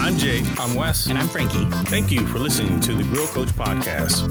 [0.00, 0.42] I'm Jay.
[0.58, 1.06] I'm Wes.
[1.06, 1.66] And I'm Frankie.
[1.90, 4.26] Thank you for listening to the Grill Coach Podcast.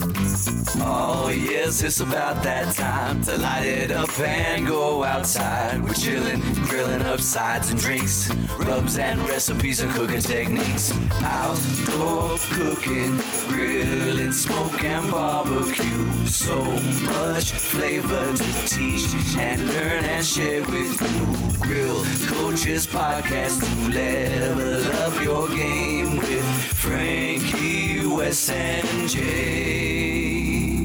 [0.81, 5.81] Oh, yes, it's about that time to light it up and go outside.
[5.83, 10.91] We're chilling, grilling up sides and drinks, rubs and recipes and cooking techniques.
[11.21, 16.25] Outdoor cooking, grilling, smoke and barbecue.
[16.25, 21.49] So much flavor to teach and learn and share with you.
[21.69, 26.45] Grill Coaches Podcast to level up your game with
[26.77, 30.79] Frankie, Wes, and Jay.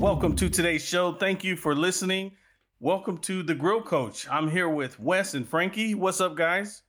[0.00, 1.12] Welcome to today's show.
[1.12, 2.32] Thank you for listening.
[2.78, 4.26] Welcome to the Grill Coach.
[4.30, 5.94] I'm here with Wes and Frankie.
[5.94, 6.80] What's up, guys?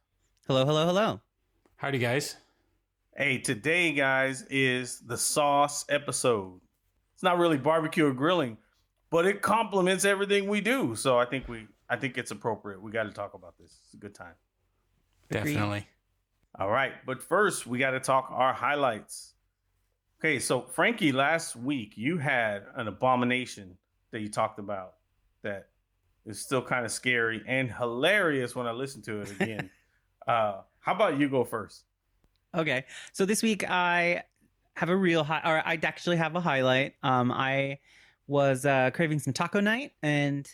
[0.48, 1.20] Hello, hello, hello.
[1.76, 2.38] Howdy, guys.
[3.18, 6.62] Hey, today, guys, is the sauce episode.
[7.14, 8.58] It's not really barbecue or grilling,
[9.10, 10.96] but it complements everything we do.
[10.96, 12.82] So I think we, I think it's appropriate.
[12.82, 13.76] We got to talk about this.
[13.84, 14.36] It's a good time.
[15.30, 15.56] Agreed.
[15.56, 15.88] Definitely.
[16.60, 19.34] All right, but first we got to talk our highlights.
[20.20, 23.78] Okay, so Frankie, last week you had an abomination
[24.12, 24.96] that you talked about
[25.44, 25.70] that
[26.26, 29.70] is still kind of scary and hilarious when I listen to it again.
[30.28, 31.86] uh, how about you go first?
[32.56, 32.86] Okay.
[33.14, 34.24] So this week I
[34.76, 36.96] have a real high, or I actually have a highlight.
[37.02, 37.80] Um, I
[38.28, 40.48] was uh, craving some taco night and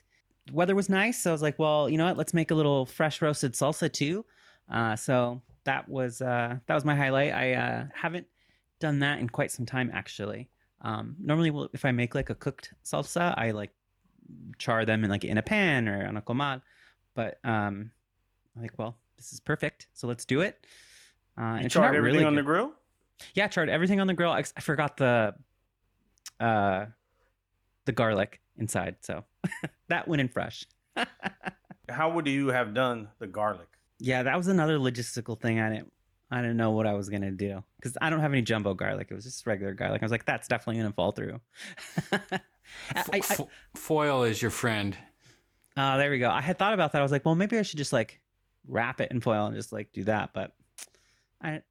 [0.52, 1.22] weather was nice.
[1.22, 2.18] So I was like, well, you know what?
[2.18, 4.26] Let's make a little fresh roasted salsa too.
[4.72, 7.34] Uh, so that was uh, that was my highlight.
[7.34, 8.26] I uh, haven't
[8.80, 10.50] done that in quite some time actually.
[10.82, 13.72] Um, normally, well, if I make like a cooked salsa, I like
[14.58, 16.62] char them in like in a pan or on a comal.
[17.16, 17.92] But um,
[18.56, 19.88] I'm like, well, this is perfect.
[19.94, 20.66] So let's do it.
[21.38, 22.40] Uh, and You it turned everything really on good.
[22.40, 22.72] the grill?
[23.34, 24.32] Yeah, I charred everything on the grill.
[24.32, 25.36] I, I forgot the
[26.40, 26.86] uh
[27.86, 29.26] the garlic inside, so
[29.90, 30.66] that went in fresh.
[31.90, 33.68] How would you have done the garlic?
[34.00, 35.60] Yeah, that was another logistical thing.
[35.60, 35.92] I didn't
[36.30, 39.08] I didn't know what I was gonna do because I don't have any jumbo garlic.
[39.10, 40.02] It was just regular garlic.
[40.02, 41.40] I was like, that's definitely gonna fall through.
[42.12, 42.40] I,
[43.14, 44.96] I, Fo- foil is your friend.
[45.78, 46.30] uh, there we go.
[46.30, 47.00] I had thought about that.
[47.00, 48.20] I was like, well, maybe I should just like
[48.68, 50.54] wrap it in foil and just like do that, but
[51.42, 51.62] I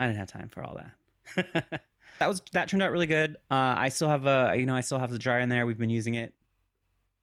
[0.00, 1.82] I didn't have time for all that.
[2.18, 3.36] that was that turned out really good.
[3.50, 5.64] Uh, I still have a you know I still have the dryer in there.
[5.64, 6.34] We've been using it,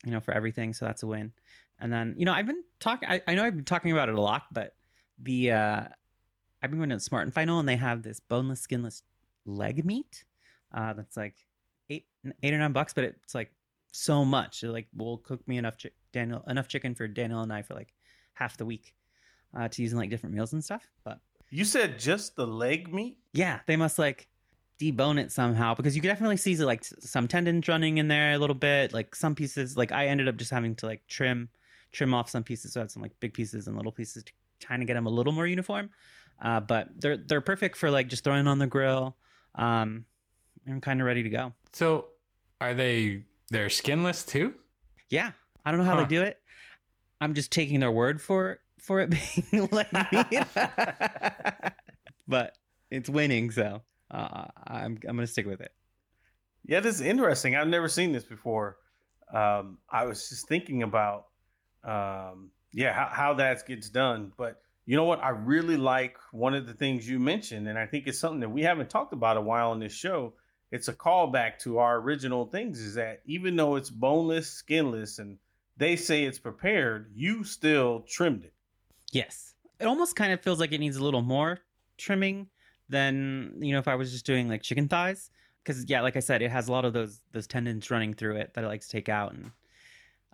[0.05, 1.33] you know, for everything, so that's a win.
[1.79, 3.09] And then you know I've been talking.
[3.09, 4.73] I, know I've been talking about it a lot, but
[5.21, 5.83] the uh,
[6.61, 9.03] I've been going to Smart and Final, and they have this boneless, skinless
[9.45, 10.23] leg meat.
[10.73, 11.35] Uh, that's like
[11.89, 12.05] eight
[12.41, 13.51] eight or nine bucks, but it's like
[13.91, 14.63] so much.
[14.63, 17.73] It like will cook me enough chi- Daniel enough chicken for Daniel and I for
[17.73, 17.93] like
[18.33, 18.95] half the week
[19.55, 20.87] uh, to use in like different meals and stuff.
[21.03, 21.19] But
[21.49, 23.17] You said just the leg meat?
[23.33, 24.27] yeah, they must like
[24.79, 28.37] debone it somehow because you could definitely see like some tendons running in there a
[28.37, 28.93] little bit.
[28.93, 31.49] Like some pieces, like I ended up just having to like trim
[31.93, 32.73] trim off some pieces.
[32.73, 34.33] So I had some like big pieces and little pieces to
[34.65, 35.89] kind of get them a little more uniform.
[36.41, 39.15] Uh, but they're they're perfect for like just throwing on the grill.
[39.55, 40.05] Um,
[40.67, 41.53] I'm kind of ready to go.
[41.71, 42.07] So,
[42.59, 44.53] are they they're skinless too?
[45.09, 45.31] Yeah,
[45.65, 46.01] I don't know how Huh.
[46.03, 46.39] they do it.
[47.21, 49.09] I'm just taking their word for for it
[49.51, 50.43] being leg meat,
[52.27, 52.57] but
[52.91, 53.81] it's winning, so
[54.11, 55.71] uh, I'm I'm gonna stick with it.
[56.65, 57.55] Yeah, this is interesting.
[57.55, 58.77] I've never seen this before.
[59.33, 61.25] Um, I was just thinking about,
[61.83, 64.31] um, yeah, how, how that gets done.
[64.37, 65.23] But you know what?
[65.23, 68.49] I really like one of the things you mentioned, and I think it's something that
[68.49, 70.33] we haven't talked about a while on this show.
[70.71, 72.79] It's a callback to our original things.
[72.79, 75.37] Is that even though it's boneless, skinless, and
[75.77, 78.53] they say it's prepared, you still trimmed it.
[79.11, 81.59] Yes, it almost kind of feels like it needs a little more
[81.97, 82.47] trimming
[82.89, 85.29] than you know if I was just doing like chicken thighs.
[85.63, 88.37] Because yeah, like I said, it has a lot of those those tendons running through
[88.37, 89.51] it that I like to take out, and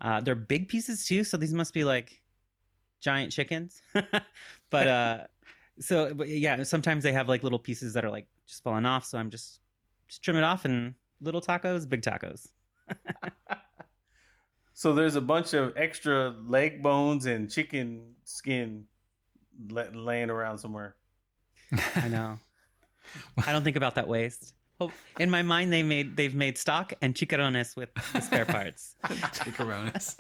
[0.01, 1.23] uh, they're big pieces too.
[1.23, 2.21] So these must be like
[3.01, 3.81] giant chickens.
[4.69, 5.17] but uh,
[5.79, 9.05] so but yeah, sometimes they have like little pieces that are like just falling off.
[9.05, 9.59] So I'm just
[10.07, 12.47] just trim it off and little tacos, big tacos.
[14.79, 18.85] So there's a bunch of extra leg bones and chicken skin
[19.67, 20.95] laying around somewhere.
[21.97, 22.39] I know.
[23.45, 24.53] I don't think about that waste.
[24.79, 28.95] Oh, in my mind, they made they've made stock and chicharrones with the spare parts.
[29.03, 30.15] Chicharrones.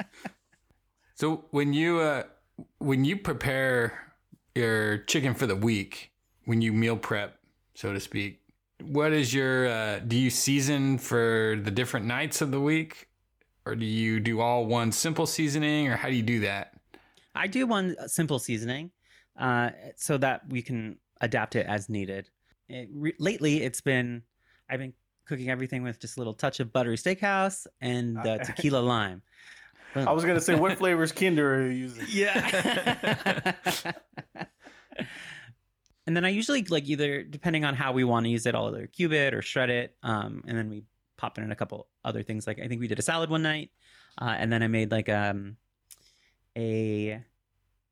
[1.15, 2.23] so when you uh
[2.79, 4.13] when you prepare
[4.55, 6.11] your chicken for the week,
[6.45, 7.39] when you meal prep,
[7.73, 8.41] so to speak,
[8.81, 13.07] what is your uh do you season for the different nights of the week?
[13.65, 16.73] Or do you do all one simple seasoning or how do you do that?
[17.35, 18.91] I do one simple seasoning,
[19.39, 22.29] uh, so that we can adapt it as needed.
[22.67, 24.23] It, re- lately, it's been
[24.69, 24.93] I've been
[25.25, 29.21] cooking everything with just a little touch of buttery steakhouse and uh, tequila lime.
[29.95, 32.05] I was gonna say, what flavors Kinder are you using?
[32.09, 33.53] Yeah.
[36.07, 38.67] and then I usually like either depending on how we want to use it, I'll
[38.67, 39.95] either cube it or shred it.
[40.03, 40.83] Um, and then we
[41.17, 42.45] pop in a couple other things.
[42.45, 43.71] Like I think we did a salad one night,
[44.21, 45.57] uh, and then I made like um
[46.55, 47.23] a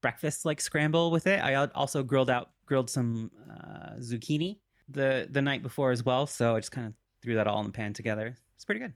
[0.01, 1.43] breakfast like scramble with it.
[1.43, 6.27] I also grilled out grilled some uh, zucchini the the night before as well.
[6.27, 8.35] So I just kind of threw that all in the pan together.
[8.55, 8.93] It's pretty good.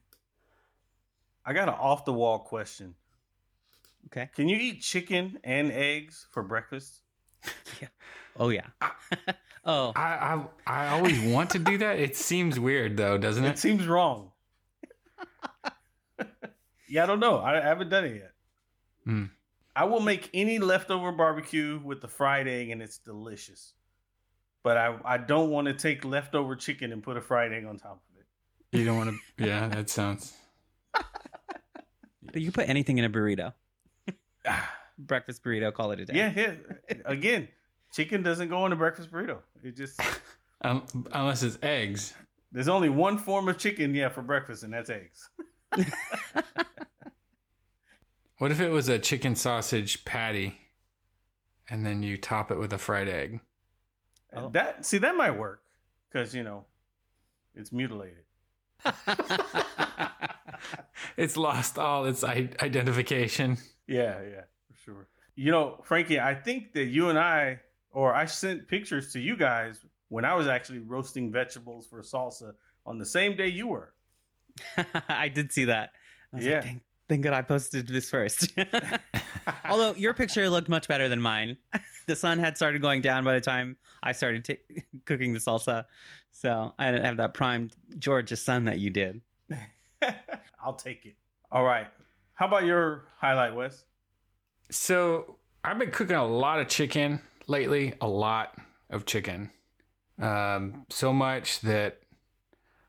[1.45, 2.95] I got an off the wall question.
[4.07, 4.29] Okay.
[4.35, 7.01] Can you eat chicken and eggs for breakfast?
[7.81, 7.88] yeah.
[8.38, 8.67] Oh yeah.
[9.65, 11.99] oh I, I I always want to do that.
[11.99, 13.59] It seems weird though, doesn't It it?
[13.59, 14.31] seems wrong.
[16.88, 17.38] yeah, I don't know.
[17.38, 18.31] I, I haven't done it yet.
[19.05, 19.25] Hmm.
[19.75, 23.73] I will make any leftover barbecue with the fried egg, and it's delicious.
[24.63, 27.78] But I, I don't want to take leftover chicken and put a fried egg on
[27.78, 28.78] top of it.
[28.78, 29.46] You don't want to.
[29.46, 30.34] Yeah, that sounds.
[30.94, 33.54] but you put anything in a burrito.
[35.00, 35.74] Breakfast burrito.
[35.74, 36.13] Call it a day.
[36.16, 36.96] yeah, yeah.
[37.06, 37.48] Again,
[37.94, 39.40] chicken doesn't go in a breakfast burrito.
[39.63, 40.00] It just
[40.63, 42.13] Um, unless it's eggs.
[42.52, 45.28] there's only one form of chicken, yeah, for breakfast, and that's eggs.
[48.38, 50.58] What if it was a chicken sausage patty,
[51.69, 53.40] and then you top it with a fried egg?
[54.33, 54.50] Oh.
[54.50, 55.62] That see that might work
[56.12, 56.66] because you know
[57.56, 58.24] it's mutilated.
[61.18, 63.57] It's lost all its I- identification.
[63.88, 64.42] Yeah, yeah,
[64.72, 65.07] for sure.
[65.36, 67.60] You know, Frankie, I think that you and I,
[67.92, 69.80] or I sent pictures to you guys
[70.10, 72.54] when I was actually roasting vegetables for salsa
[72.86, 73.94] on the same day you were.
[75.10, 75.92] I did see that.
[76.34, 76.60] I was Yeah.
[76.62, 76.75] Like,
[77.12, 78.54] thank, thank God I posted this first.
[79.69, 81.58] Although your picture looked much better than mine.
[82.08, 84.58] The sun had started going down by the time I started t-
[85.06, 85.86] cooking the salsa.
[86.31, 89.22] So I didn't have that primed George's sun that you did.
[90.62, 91.13] I'll take it.
[91.52, 91.88] All right.
[92.34, 93.86] How about your highlight, Wes?
[94.72, 98.58] So I've been cooking a lot of chicken lately, a lot
[98.90, 99.52] of chicken.
[100.19, 102.00] Um, so much that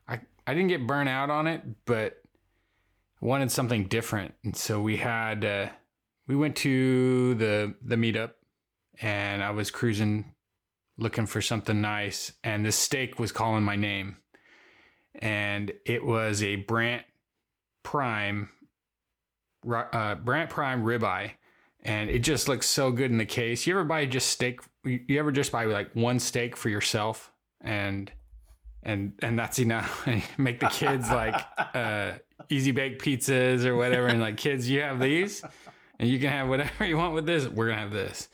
[0.07, 2.22] I I didn't get burnt out on it, but
[3.23, 4.33] wanted something different.
[4.43, 5.69] And so we had uh,
[6.27, 8.31] we went to the the meetup,
[9.01, 10.33] and I was cruising,
[10.97, 14.17] looking for something nice, and this steak was calling my name,
[15.15, 17.03] and it was a Brandt
[17.83, 18.49] Prime,
[19.63, 21.31] ri- uh, Brandt Prime ribeye
[21.83, 23.67] and it just looks so good in the case.
[23.67, 24.61] You ever buy just steak?
[24.83, 27.31] You you ever just buy like one steak for yourself,
[27.61, 28.11] and
[28.81, 30.07] and and that's enough.
[30.37, 31.35] Make the kids like
[31.73, 32.13] uh,
[32.49, 35.43] easy bake pizzas or whatever, and like kids, you have these,
[35.99, 37.47] and you can have whatever you want with this.
[37.47, 38.29] We're gonna have this.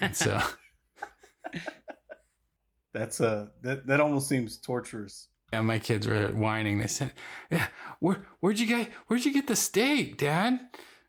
[0.00, 0.40] And so
[2.94, 5.28] That's uh that that almost seems torturous.
[5.52, 6.78] yeah, my kids were whining.
[6.78, 7.12] They said,
[7.50, 7.68] "Yeah,
[8.00, 10.60] where where'd you get where'd you get the steak, Dad?"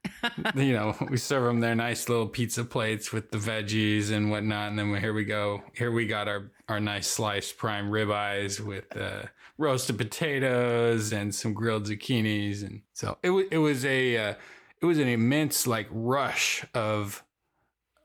[0.55, 4.69] you know, we serve them their nice little pizza plates with the veggies and whatnot,
[4.69, 5.61] and then we- here we go.
[5.73, 9.23] Here we got our our nice sliced prime ribeyes with uh,
[9.63, 14.33] roasted potatoes and some grilled zucchinis, and so it was it was a uh,
[14.81, 17.23] it was an immense like rush of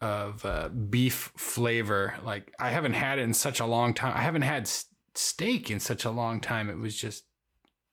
[0.01, 2.15] of uh, beef flavor.
[2.25, 4.17] Like I haven't had it in such a long time.
[4.17, 6.71] I haven't had s- steak in such a long time.
[6.71, 7.25] It was just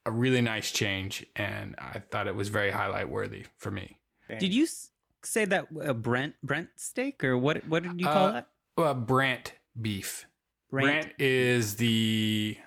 [0.06, 3.98] a really nice change, and I thought it was very highlight worthy for me.
[4.40, 4.92] Did you s-
[5.24, 7.68] say that uh, Brent Brent steak or what?
[7.68, 8.48] What did you call Uh, that?
[8.78, 10.28] Uh, Brandt beef.
[10.70, 12.58] Brandt is the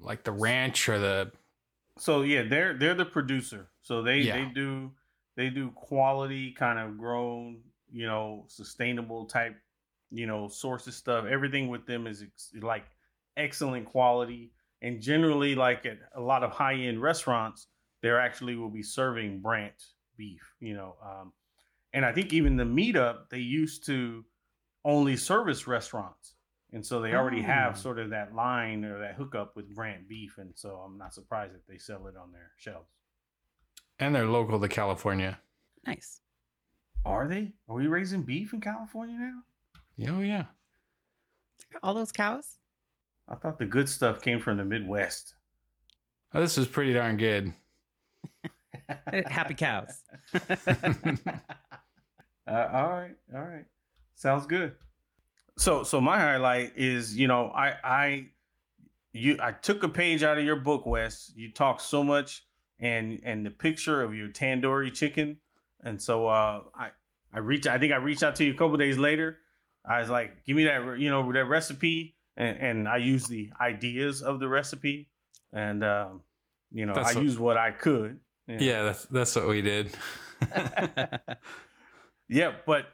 [0.00, 1.32] like the ranch or the
[1.98, 3.70] So yeah, they're they're the producer.
[3.82, 4.36] So they Yeah.
[4.36, 4.92] they do
[5.36, 9.56] they do quality kind of grown, you know, sustainable type,
[10.10, 11.24] you know, sources stuff.
[11.26, 12.86] Everything with them is ex- like
[13.36, 14.52] excellent quality,
[14.82, 17.68] and generally, like at a lot of high end restaurants,
[18.02, 19.84] they're actually will be serving Brandt
[20.16, 20.54] beef.
[20.60, 21.32] You know, um,
[21.92, 24.24] and I think even the meetup they used to
[24.84, 26.36] only service restaurants.
[26.72, 27.80] And so they already have Oh.
[27.80, 31.54] sort of that line or that hookup with Brandt beef, and so I'm not surprised
[31.54, 32.88] that they sell it on their shelves.
[33.98, 35.38] and they're local to California.
[35.86, 36.20] Nice.
[37.04, 37.52] Are they?
[37.68, 39.42] Are we raising beef in California now?
[40.14, 40.46] Oh yeah.
[41.82, 42.58] All those cows.
[43.28, 45.34] I thought the good stuff came from the Midwest.
[46.32, 47.52] Oh, this is pretty darn good.
[49.26, 50.02] Happy cows.
[52.46, 53.64] Uh, all right, all right,
[54.16, 54.74] sounds good.
[55.60, 58.26] So, so my highlight is, you know, I, I,
[59.12, 61.30] you, I took a page out of your book, Wes.
[61.36, 62.46] You talk so much,
[62.78, 65.36] and and the picture of your tandoori chicken,
[65.84, 66.88] and so uh, I,
[67.34, 69.36] I reached, I think I reached out to you a couple days later.
[69.84, 73.50] I was like, give me that, you know, that recipe, and and I used the
[73.60, 75.10] ideas of the recipe,
[75.52, 76.22] and um,
[76.72, 78.18] you know, That's I what- used what I could.
[78.48, 79.94] Yeah, that's that's what we did.
[82.32, 82.86] Yeah, but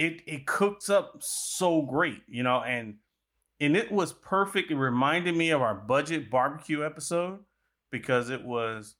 [0.00, 2.96] it it cooks up so great, you know, and
[3.60, 4.70] and it was perfect.
[4.70, 7.40] It reminded me of our budget barbecue episode
[7.92, 8.94] because it was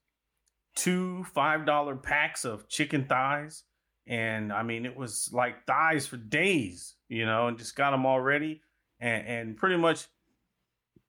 [0.76, 3.64] two five dollar packs of chicken thighs,
[4.06, 8.04] and I mean it was like thighs for days, you know, and just got them
[8.04, 8.60] all ready,
[9.00, 10.06] and and pretty much,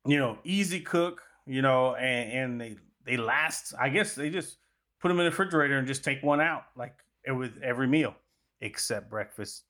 [0.05, 3.73] you know, easy cook, you know, and and they they last.
[3.77, 4.55] I guess they just
[5.01, 6.95] put them in the refrigerator and just take one out like
[7.27, 8.15] with every meal
[8.61, 9.65] except breakfast.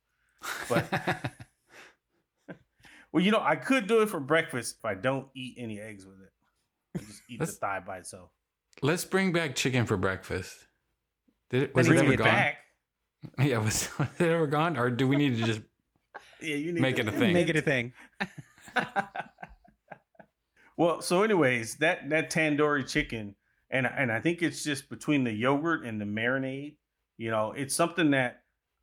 [0.69, 0.87] But
[3.11, 6.05] well, you know, I could do it for breakfast if I don't eat any eggs
[6.05, 6.31] with it.
[6.95, 8.29] I just eat Let's- the thigh by itself.
[8.81, 10.55] Let's bring back chicken for breakfast.
[11.49, 12.27] Did it, was it ever get gone?
[12.27, 12.57] back.
[13.39, 15.61] Yeah, was, was it ever gone, or do we need to just?
[16.41, 17.33] Yeah, you need Make to- it a thing.
[17.33, 17.93] Make it a thing.
[20.77, 23.35] well, so anyways, that that tandoori chicken,
[23.69, 26.75] and and I think it's just between the yogurt and the marinade.
[27.17, 28.40] You know, it's something that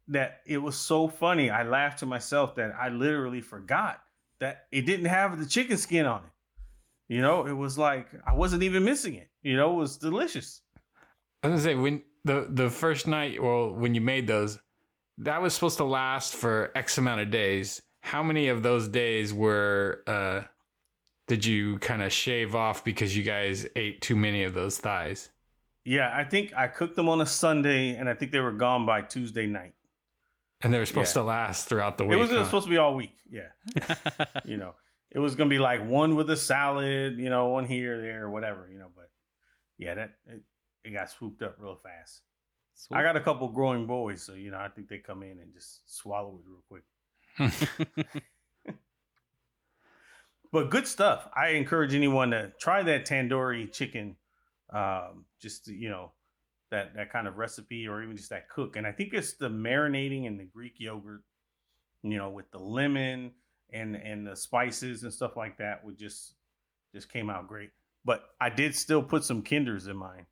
[0.08, 1.50] that it was so funny.
[1.50, 4.00] I laughed to myself that I literally forgot
[4.40, 7.14] that it didn't have the chicken skin on it.
[7.14, 9.28] You know, it was like I wasn't even missing it.
[9.42, 10.60] You know, it was delicious.
[11.42, 14.58] I was gonna say when the the first night, well, when you made those,
[15.18, 17.80] that was supposed to last for X amount of days.
[18.02, 20.42] How many of those days were uh
[21.28, 25.30] did you kind of shave off because you guys ate too many of those thighs?
[25.84, 28.84] Yeah, I think I cooked them on a Sunday, and I think they were gone
[28.84, 29.74] by Tuesday night.
[30.60, 31.22] And they were supposed Yeah.
[31.22, 32.18] to last throughout the week.
[32.18, 32.44] It was huh?
[32.44, 33.16] supposed to be all week.
[33.30, 33.48] Yeah.
[34.44, 34.74] you know,
[35.10, 38.30] it was gonna be like one with a salad, you know, one here, there, or
[38.30, 38.88] whatever, you know.
[38.94, 39.10] But
[39.76, 40.42] yeah, that it,
[40.84, 42.22] it got swooped up real fast.
[42.92, 45.52] I got a couple growing boys, so you know, I think they come in and
[45.52, 48.22] just swallow it real quick.
[50.50, 51.28] But good stuff.
[51.36, 54.16] I encourage anyone to try that tandoori chicken,
[54.72, 56.12] um, just to, you know,
[56.70, 58.76] that that kind of recipe, or even just that cook.
[58.76, 61.22] And I think it's the marinating and the Greek yogurt,
[62.02, 63.32] you know, with the lemon
[63.72, 66.34] and and the spices and stuff like that, would just
[66.94, 67.70] just came out great.
[68.04, 70.26] But I did still put some Kinders in mine.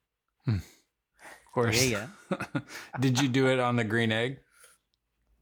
[0.44, 0.54] Hmm.
[0.54, 1.84] of oh, course.
[1.84, 2.06] Yeah,
[3.00, 4.38] did you do it on the green egg?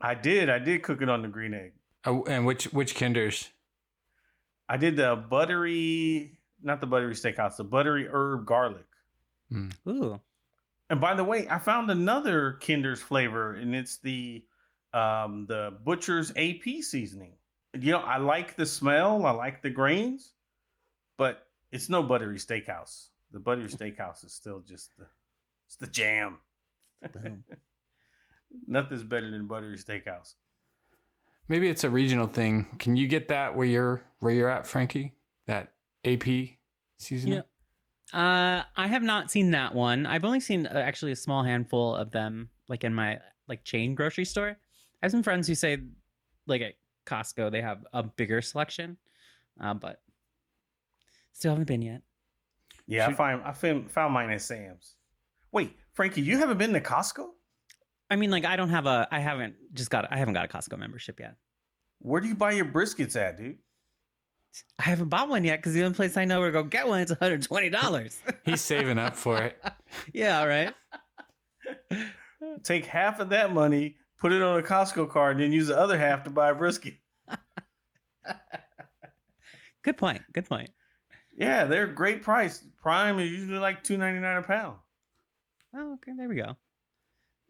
[0.01, 0.51] I did.
[0.51, 1.73] I did cook it on the green egg.
[2.05, 3.51] Oh, and which which kinders?
[4.69, 8.87] I did the buttery, not the buttery steakhouse, the buttery herb garlic.
[9.51, 9.69] Hmm.
[9.89, 10.21] Ooh.
[10.91, 14.45] And by the way, I found another Kinder's flavor, and it's the
[14.93, 17.33] um, the Butcher's AP seasoning.
[17.79, 20.35] You know, I like the smell, I like the grains,
[21.19, 23.09] but it's no buttery steakhouse.
[23.33, 25.07] The buttery steakhouse is still just the
[25.67, 26.39] it's the jam.
[28.67, 30.35] Nothing's better than buttery steakhouse.
[31.49, 32.67] Maybe it's a regional thing.
[32.79, 35.15] Can you get that where you're where you're at, Frankie?
[35.47, 35.73] That
[36.05, 36.25] AP
[36.99, 37.35] seasoning?
[37.37, 37.43] Yeah.
[38.13, 40.07] Uh, I have not seen that one.
[40.07, 43.19] I've only seen uh, actually a small handful of them, like in my
[43.49, 44.51] like chain grocery store.
[44.51, 45.79] I have some friends who say,
[46.47, 46.75] like at
[47.07, 48.97] Costco, they have a bigger selection,
[49.61, 50.01] uh, but
[51.33, 52.03] still haven't been yet.
[52.87, 54.97] Yeah, I Should- find I found, found mine at Sam's.
[55.53, 57.29] Wait, Frankie, you haven't been to Costco?
[58.11, 60.49] I mean, like I don't have a, I haven't just got, I haven't got a
[60.49, 61.37] Costco membership yet.
[62.01, 63.59] Where do you buy your briskets at, dude?
[64.79, 66.87] I haven't bought one yet because the only place I know where to go get
[66.87, 68.19] one is one hundred twenty dollars.
[68.45, 69.63] He's saving up for it.
[70.13, 70.73] yeah, all right.
[72.63, 75.79] Take half of that money, put it on a Costco card, and then use the
[75.79, 76.95] other half to buy a brisket.
[79.83, 80.23] Good point.
[80.33, 80.71] Good point.
[81.37, 82.65] Yeah, they're great price.
[82.81, 84.79] Prime is usually like two ninety nine a pound.
[85.77, 86.13] Oh, okay.
[86.17, 86.57] There we go.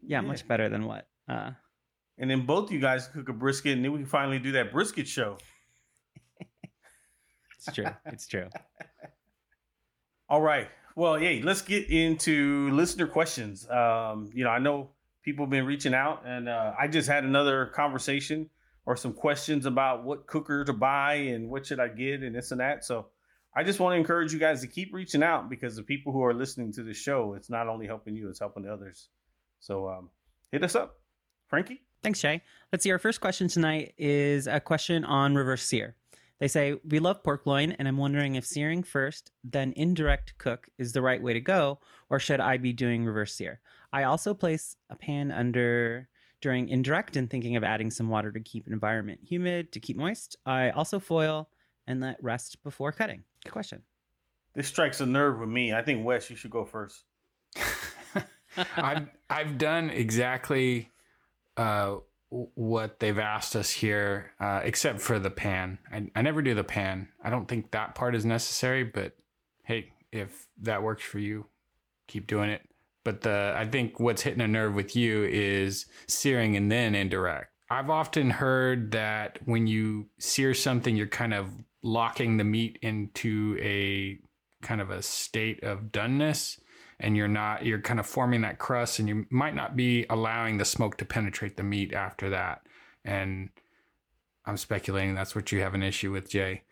[0.02, 0.20] Yeah, Yeah.
[0.22, 1.06] much better than what?
[1.28, 1.50] Uh,
[2.18, 4.72] And then both you guys cook a brisket, and then we can finally do that
[4.72, 5.38] brisket show.
[7.66, 7.86] It's true.
[8.06, 8.48] It's true.
[10.28, 10.68] All right.
[10.96, 13.68] Well, hey, let's get into listener questions.
[13.68, 14.90] Um, you know, I know
[15.22, 18.48] people have been reaching out, and uh, I just had another conversation
[18.86, 22.50] or some questions about what cooker to buy and what should I get and this
[22.52, 22.84] and that.
[22.84, 23.06] So
[23.56, 26.22] I just want to encourage you guys to keep reaching out because the people who
[26.22, 29.08] are listening to the show, it's not only helping you, it's helping others.
[29.60, 30.10] So um,
[30.52, 31.00] hit us up,
[31.48, 31.82] Frankie.
[32.02, 32.42] Thanks, Shay.
[32.70, 32.90] Let's see.
[32.92, 35.96] Our first question tonight is a question on reverse sear.
[36.40, 40.68] They say, We love pork loin, and I'm wondering if searing first, then indirect cook
[40.78, 43.60] is the right way to go, or should I be doing reverse sear?
[43.92, 46.08] I also place a pan under
[46.40, 50.36] during indirect and thinking of adding some water to keep environment humid, to keep moist.
[50.44, 51.48] I also foil
[51.86, 53.22] and let rest before cutting.
[53.44, 53.82] Good question.
[54.54, 55.72] This strikes a nerve with me.
[55.72, 57.04] I think Wes, you should go first.
[58.76, 60.90] I've I've done exactly
[61.56, 62.02] uh, w-
[62.54, 65.78] what they've asked us here, uh, except for the pan.
[65.92, 67.08] I, I never do the pan.
[67.22, 69.12] I don't think that part is necessary, but
[69.62, 71.46] hey, if that works for you,
[72.08, 72.62] keep doing it.
[73.04, 77.50] But the I think what's hitting a nerve with you is searing and then indirect.
[77.70, 81.50] I've often heard that when you sear something, you're kind of
[81.82, 84.18] locking the meat into a
[84.66, 86.58] kind of a state of doneness
[87.00, 90.58] and you're not you're kind of forming that crust and you might not be allowing
[90.58, 92.62] the smoke to penetrate the meat after that.
[93.04, 93.50] And
[94.46, 96.62] i'm speculating that's what you have an issue with jay.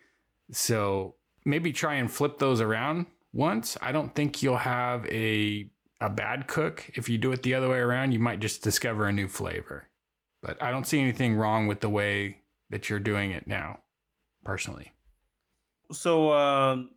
[0.50, 3.76] So maybe try and flip those around once.
[3.80, 6.90] I don't think you'll have a a bad cook.
[6.94, 9.88] If you do it the other way around you might just discover a new flavor.
[10.42, 12.38] But i don't see anything wrong with the way
[12.70, 13.80] that you're doing it now
[14.44, 14.92] personally.
[15.92, 16.90] So um,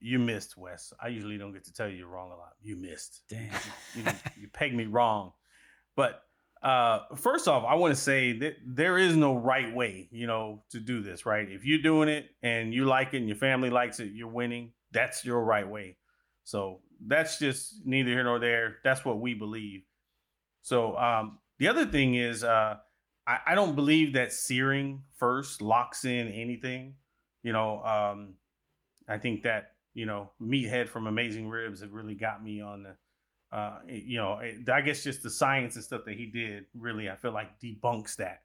[0.00, 0.92] you missed, Wes.
[1.02, 2.54] I usually don't get to tell you you're wrong a lot.
[2.62, 3.22] You missed.
[3.28, 3.50] Damn.
[3.94, 4.04] You,
[4.42, 5.32] you pegged me wrong.
[5.96, 6.22] But
[6.62, 10.62] uh, first off, I want to say that there is no right way, you know,
[10.70, 11.26] to do this.
[11.26, 11.48] Right?
[11.50, 14.72] If you're doing it and you like it and your family likes it, you're winning.
[14.92, 15.96] That's your right way.
[16.44, 18.76] So that's just neither here nor there.
[18.84, 19.82] That's what we believe.
[20.62, 22.76] So um, the other thing is, uh,
[23.26, 26.94] I, I don't believe that searing first locks in anything.
[27.42, 28.34] You know, um,
[29.08, 33.56] I think that you know Meathead from Amazing Ribs have really got me on the,
[33.56, 37.08] uh, you know, it- I guess just the science and stuff that he did really,
[37.10, 38.42] I feel like debunks that.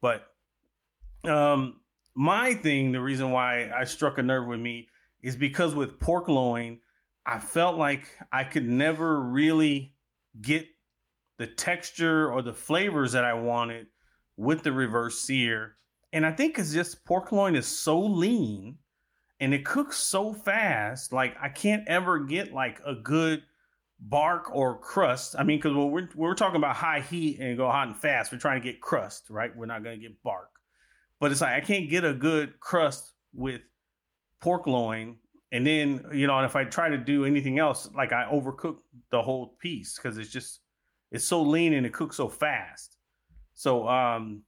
[0.00, 0.26] But
[1.24, 1.80] um,
[2.14, 4.88] my thing, the reason why I struck a nerve with me
[5.22, 6.80] is because with pork loin,
[7.26, 9.94] I felt like I could never really
[10.40, 10.66] get
[11.38, 13.86] the texture or the flavors that I wanted
[14.36, 15.76] with the reverse sear.
[16.12, 18.78] And I think it's just pork loin is so lean
[19.40, 21.12] and it cooks so fast.
[21.12, 23.42] Like I can't ever get like a good
[24.00, 25.34] bark or crust.
[25.38, 28.32] I mean, because when we're, we're talking about high heat and go hot and fast,
[28.32, 29.54] we're trying to get crust, right?
[29.56, 30.50] We're not going to get bark.
[31.20, 33.60] But it's like I can't get a good crust with
[34.40, 35.16] pork loin.
[35.50, 38.76] And then, you know, and if I try to do anything else, like I overcook
[39.10, 40.60] the whole piece because it's just
[41.10, 42.96] it's so lean and it cooks so fast.
[43.54, 44.42] So um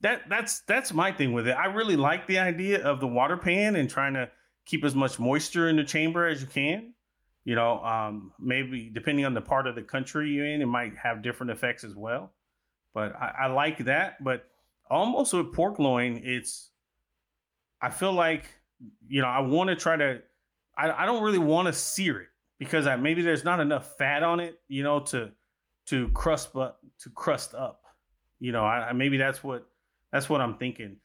[0.00, 1.52] that that's that's my thing with it.
[1.52, 4.30] I really like the idea of the water pan and trying to
[4.64, 6.94] keep as much moisture in the chamber as you can.
[7.44, 10.92] You know, um, maybe depending on the part of the country you're in, it might
[11.02, 12.32] have different effects as well.
[12.92, 14.22] But I, I like that.
[14.22, 14.44] But
[14.90, 16.70] almost with pork loin, it's
[17.80, 18.44] I feel like
[19.08, 20.22] you know I want to try to.
[20.76, 24.22] I, I don't really want to sear it because I, maybe there's not enough fat
[24.22, 25.32] on it, you know, to
[25.86, 27.82] to crust but to crust up.
[28.40, 29.67] You know, I, I maybe that's what
[30.12, 30.96] that's what I'm thinking.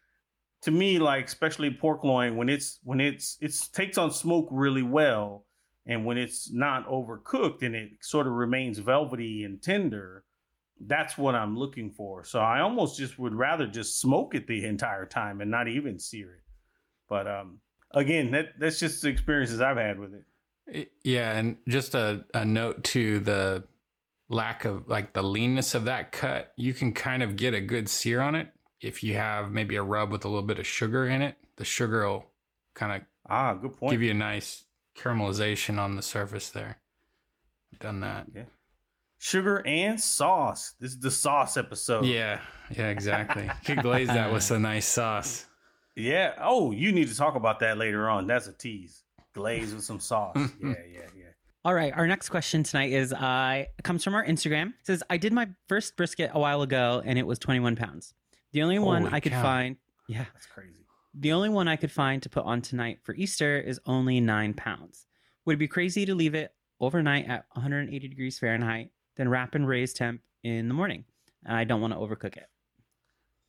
[0.63, 4.84] To me, like especially pork loin, when it's when it's it's takes on smoke really
[4.84, 5.46] well,
[5.86, 10.24] and when it's not overcooked and it sort of remains velvety and tender,
[10.80, 12.24] that's what I'm looking for.
[12.24, 16.00] So I almost just would rather just smoke it the entire time and not even
[16.00, 16.44] sear it.
[17.10, 17.60] But um,
[17.92, 20.92] again, that that's just the experiences I've had with it.
[21.04, 23.66] Yeah, and just a, a note to the
[24.30, 27.89] lack of like the leanness of that cut, you can kind of get a good
[27.89, 28.48] sear on it
[28.84, 31.36] if you have maybe a rub with a little bit of sugar in it.
[31.56, 32.26] The sugar will
[32.76, 33.91] kind of Ah, good point.
[33.91, 34.65] give you a nice
[34.98, 36.78] caramelization on the surface there.
[37.72, 38.28] I've done that.
[38.36, 38.43] Yeah.
[39.17, 40.74] Sugar and sauce.
[40.80, 42.06] This is the sauce episode.
[42.06, 42.39] Yeah,
[42.72, 43.43] yeah, exactly.
[43.43, 45.46] You could glaze that with some nice sauce.
[45.96, 46.34] Yeah.
[46.39, 48.28] Oh, you need to talk about that later on.
[48.28, 49.04] That's a tease.
[49.34, 50.36] Glaze with some sauce.
[50.62, 51.24] yeah, yeah, yeah.
[51.65, 54.69] All right, our next question tonight is uh comes from our Instagram.
[54.69, 58.13] It says I did my first brisket a while ago and it was 21 pounds.
[58.54, 59.42] The only one I could cow.
[59.42, 59.76] find,
[60.08, 60.72] yeah, That's crazy.
[61.13, 64.54] the only one I could find to put on tonight for Easter is only nine
[64.54, 65.06] pounds.
[65.46, 69.68] Would it be crazy to leave it overnight at 180 degrees Fahrenheit, then wrap and
[69.68, 71.04] raise temp in the morning?
[71.46, 72.48] I don't want to overcook it.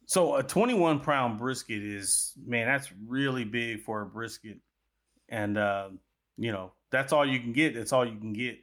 [0.07, 4.59] So a 21 pound brisket is man, that's really big for a brisket,
[5.29, 5.89] and uh,
[6.37, 7.75] you know that's all you can get.
[7.75, 8.59] That's all you can get.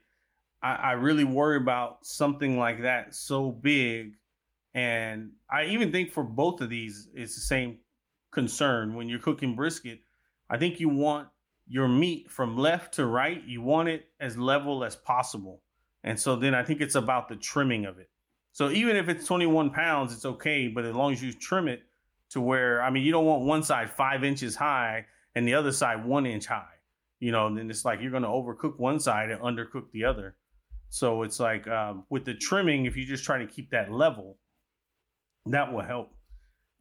[0.61, 4.13] I, I really worry about something like that so big,
[4.73, 7.79] and I even think for both of these, it's the same
[8.31, 9.99] concern when you're cooking brisket.
[10.49, 11.27] I think you want
[11.67, 13.43] your meat from left to right.
[13.45, 15.61] You want it as level as possible,
[16.03, 18.09] and so then I think it's about the trimming of it.
[18.53, 20.67] So even if it's 21 pounds, it's okay.
[20.67, 21.83] But as long as you trim it
[22.31, 25.05] to where, I mean, you don't want one side five inches high
[25.35, 26.65] and the other side one inch high.
[27.19, 30.35] You know, then it's like you're going to overcook one side and undercook the other.
[30.89, 34.37] So it's like um, with the trimming, if you just try to keep that level,
[35.47, 36.11] that will help.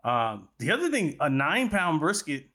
[0.04, 2.46] Um, the other thing, a nine pound brisket,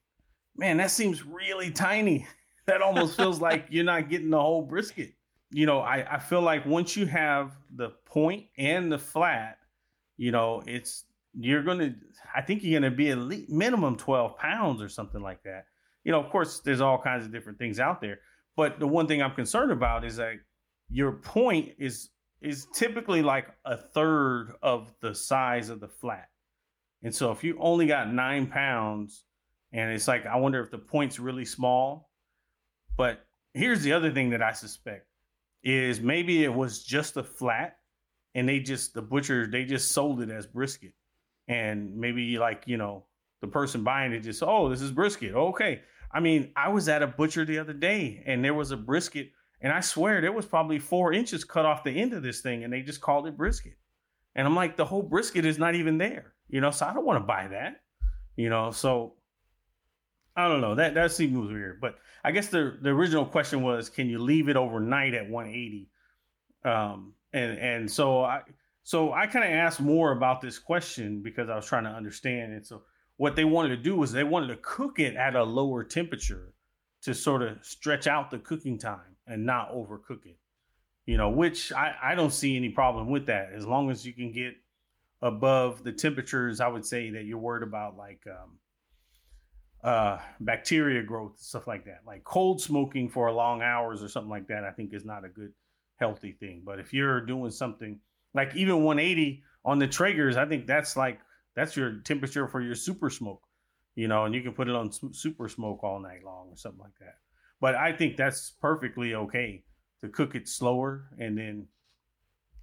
[0.57, 2.27] man, that seems really tiny.
[2.67, 5.13] That almost feels like you're not getting the whole brisket
[5.55, 9.57] you know, I, I feel like once you have the point and the flat,
[10.17, 11.95] you know, it's you're gonna
[12.35, 15.67] I think you're gonna be at least minimum 12 pounds or something like that.
[16.03, 18.19] You know, of course, there's all kinds of different things out there.
[18.57, 20.33] But the one thing I'm concerned about is that
[20.89, 22.09] your point is
[22.45, 26.29] is typically like a third of the size of the flat.
[27.03, 29.25] And so if you only got nine pounds,
[29.71, 32.09] and it's like, I wonder if the point's really small.
[32.97, 35.07] But here's the other thing that I suspect
[35.63, 37.77] is maybe it was just a flat
[38.33, 40.93] and they just, the butcher, they just sold it as brisket.
[41.47, 43.05] And maybe like, you know,
[43.41, 45.33] the person buying it just, oh, this is brisket.
[45.33, 45.81] Okay.
[46.11, 49.31] I mean, I was at a butcher the other day and there was a brisket,
[49.65, 52.63] and I swear there was probably four inches cut off the end of this thing,
[52.63, 53.79] and they just called it brisket.
[54.35, 57.03] And I'm like, the whole brisket is not even there, you know, so I don't
[57.03, 57.81] want to buy that,
[58.35, 58.69] you know.
[58.69, 59.15] So
[60.35, 60.75] I don't know.
[60.75, 61.81] That that seems weird.
[61.81, 65.89] But I guess the the original question was, can you leave it overnight at 180?
[66.63, 68.41] Um, and and so I
[68.83, 72.53] so I kind of asked more about this question because I was trying to understand.
[72.53, 72.83] And so
[73.17, 76.53] what they wanted to do was they wanted to cook it at a lower temperature
[77.01, 80.37] to sort of stretch out the cooking time and not overcook it.
[81.05, 84.13] You know, which I, I don't see any problem with that as long as you
[84.13, 84.55] can get
[85.21, 88.59] above the temperatures I would say that you're worried about like um,
[89.83, 92.01] uh, bacteria growth, stuff like that.
[92.05, 95.29] Like cold smoking for long hours or something like that, I think is not a
[95.29, 95.53] good
[95.97, 96.63] healthy thing.
[96.65, 97.99] But if you're doing something
[98.33, 101.19] like even 180 on the Traegers, I think that's like
[101.55, 103.43] that's your temperature for your super smoke,
[103.95, 106.81] you know, and you can put it on super smoke all night long or something
[106.81, 107.15] like that.
[107.61, 109.63] But I think that's perfectly okay
[110.01, 111.67] to cook it slower and then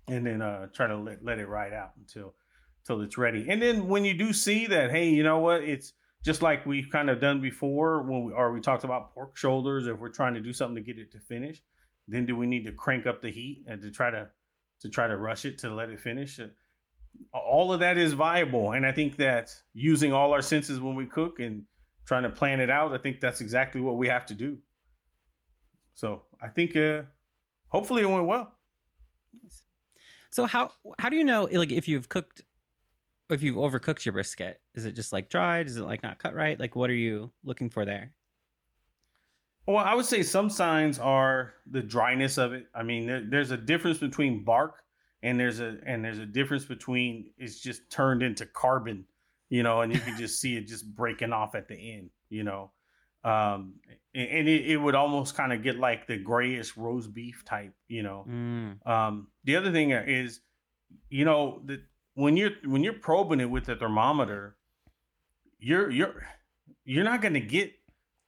[0.09, 2.35] and then uh try to let, let it ride out until
[2.83, 3.46] until it's ready.
[3.48, 5.92] And then when you do see that, hey, you know what, it's
[6.24, 9.87] just like we've kind of done before when we or we talked about pork shoulders,
[9.87, 11.62] if we're trying to do something to get it to finish,
[12.09, 14.28] then do we need to crank up the heat and to try to
[14.81, 16.38] to try to rush it to let it finish?
[17.33, 18.72] all of that is viable.
[18.72, 21.64] And I think that using all our senses when we cook and
[22.07, 24.59] trying to plan it out, I think that's exactly what we have to do.
[25.94, 27.02] So I think uh,
[27.68, 28.52] hopefully it went well.
[30.31, 32.42] So how how do you know like if you've cooked
[33.28, 34.61] if you've overcooked your brisket?
[34.74, 35.66] Is it just like dried?
[35.66, 36.59] Is it like not cut right?
[36.59, 38.12] Like what are you looking for there?
[39.66, 42.66] Well, I would say some signs are the dryness of it.
[42.74, 44.83] I mean, there, there's a difference between bark
[45.22, 49.05] and there's a and there's a difference between it's just turned into carbon
[49.48, 52.42] you know and you can just see it just breaking off at the end you
[52.42, 52.70] know
[53.24, 53.74] um
[54.14, 58.03] and it, it would almost kind of get like the grayish roast beef type you
[58.03, 58.87] know mm.
[58.87, 60.40] um the other thing is
[61.09, 61.81] you know that
[62.14, 64.57] when you're when you're probing it with the thermometer
[65.59, 66.27] you're you're
[66.85, 67.72] you're not going to get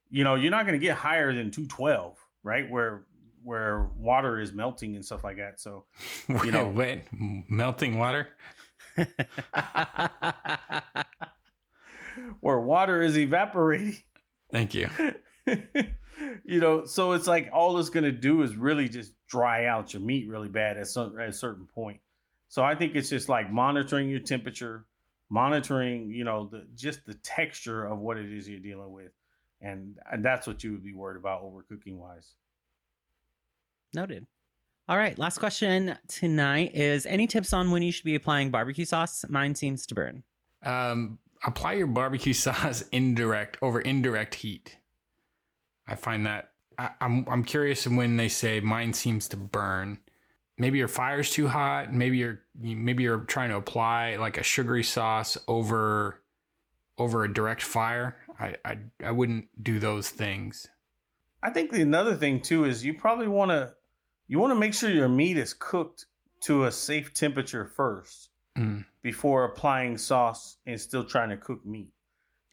[0.09, 3.05] you know you're not going to get higher than 212 right where
[3.45, 5.61] where water is melting and stuff like that.
[5.61, 5.85] So,
[6.29, 8.29] you know, wait, melting water.
[12.41, 13.99] where water is evaporating.
[14.51, 14.89] Thank you.
[16.45, 19.93] you know, so it's like all it's going to do is really just dry out
[19.93, 22.01] your meat really bad at some at a certain point.
[22.49, 24.87] So I think it's just like monitoring your temperature,
[25.29, 29.13] monitoring, you know, the just the texture of what it is you're dealing with,
[29.61, 32.35] and, and that's what you would be worried about overcooking wise.
[33.93, 34.27] Noted.
[34.89, 35.19] All right.
[35.19, 39.25] Last question tonight is any tips on when you should be applying barbecue sauce?
[39.29, 40.23] Mine seems to burn.
[40.63, 44.77] Um, apply your barbecue sauce indirect over indirect heat.
[45.87, 49.99] I find that I, I'm I'm curious when they say mine seems to burn.
[50.57, 51.93] Maybe your fire's too hot.
[51.93, 56.21] Maybe you're maybe you're trying to apply like a sugary sauce over
[56.99, 58.17] over a direct fire.
[58.39, 60.69] I I, I wouldn't do those things.
[61.43, 63.75] I think another thing too is you probably want to
[64.29, 66.07] you want to make sure your meat is cooked
[66.43, 68.85] to a safe temperature first mm.
[69.03, 71.93] before applying sauce and still trying to cook meat.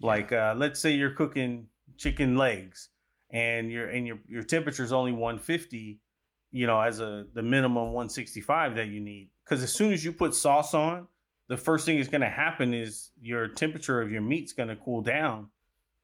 [0.01, 1.67] Like uh, let's say you're cooking
[1.97, 2.89] chicken legs
[3.31, 5.99] and your and your your temperature is only 150,
[6.51, 9.29] you know, as a the minimum 165 that you need.
[9.43, 11.07] Because as soon as you put sauce on,
[11.47, 14.75] the first thing is going to happen is your temperature of your meat's going to
[14.75, 15.47] cool down,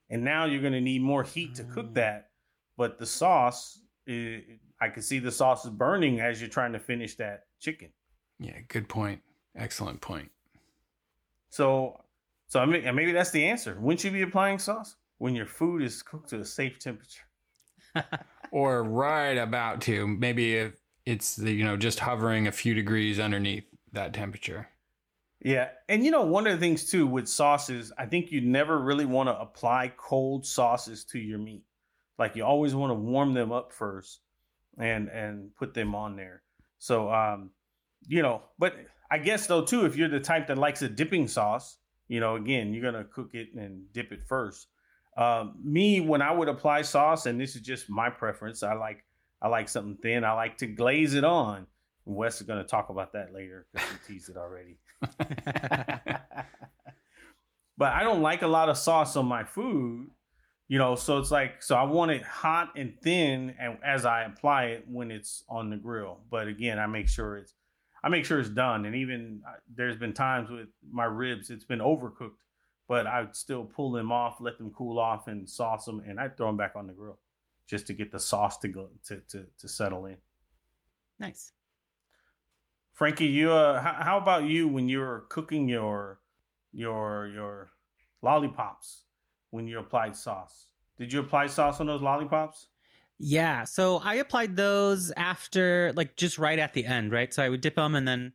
[0.10, 1.96] and now you're going to need more heat to cook mm.
[1.96, 2.30] that.
[2.78, 6.80] But the sauce, it, I can see the sauce is burning as you're trying to
[6.80, 7.90] finish that chicken.
[8.40, 9.22] Yeah, good point.
[9.56, 10.32] Excellent point.
[11.50, 12.02] So,
[12.48, 13.76] so I mean, maybe that's the answer.
[13.80, 14.96] wouldn't you be applying sauce?
[15.17, 17.23] When your food is cooked to a safe temperature.
[18.51, 20.08] or right about to.
[20.08, 20.73] Maybe if
[21.06, 24.67] it's the, you know just hovering a few degrees underneath that temperature.
[25.43, 28.80] Yeah, and you know one of the things too with sauces, I think you never
[28.80, 31.63] really want to apply cold sauces to your meat.
[32.17, 34.21] Like you always want to warm them up first
[34.77, 36.43] and and put them on there.
[36.80, 37.51] So um,
[38.08, 38.75] you know, but
[39.10, 41.77] I guess though too, if you're the type that likes a dipping sauce,
[42.08, 44.67] you know, again, you're gonna cook it and dip it first.
[45.17, 49.03] Um, me, when I would apply sauce, and this is just my preference, I like
[49.41, 50.23] I like something thin.
[50.23, 51.67] I like to glaze it on.
[52.06, 54.77] Wes is gonna talk about that later because he teased it already.
[57.77, 60.12] but I don't like a lot of sauce on my food.
[60.69, 64.23] You know, so it's like so I want it hot and thin, and as I
[64.23, 66.19] apply it when it's on the grill.
[66.30, 67.53] But again, I make sure it's
[68.03, 68.86] I make sure it's done.
[68.86, 72.39] And even uh, there's been times with my ribs, it's been overcooked,
[72.88, 76.19] but I would still pull them off, let them cool off, and sauce them, and
[76.19, 77.19] I'd throw them back on the grill
[77.67, 80.17] just to get the sauce to go to to, to settle in.
[81.19, 81.52] Nice.
[82.93, 86.19] Frankie, you uh, how, how about you when you're cooking your
[86.71, 87.69] your your
[88.21, 89.04] lollipops
[89.52, 90.67] when you applied sauce?
[90.97, 92.67] Did you apply sauce on those lollipops?
[93.19, 93.63] Yeah.
[93.63, 97.34] So I applied those after, like, just right at the end, right?
[97.34, 98.34] So I would dip them and then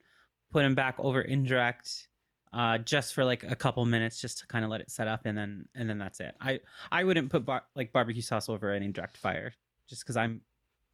[0.50, 2.08] put them back over indirect,
[2.52, 5.26] uh, just for like a couple minutes, just to kind of let it set up,
[5.26, 6.34] and then and then that's it.
[6.40, 6.60] I
[6.90, 9.54] I wouldn't put bar- like barbecue sauce over an indirect fire,
[9.88, 10.40] just because I'm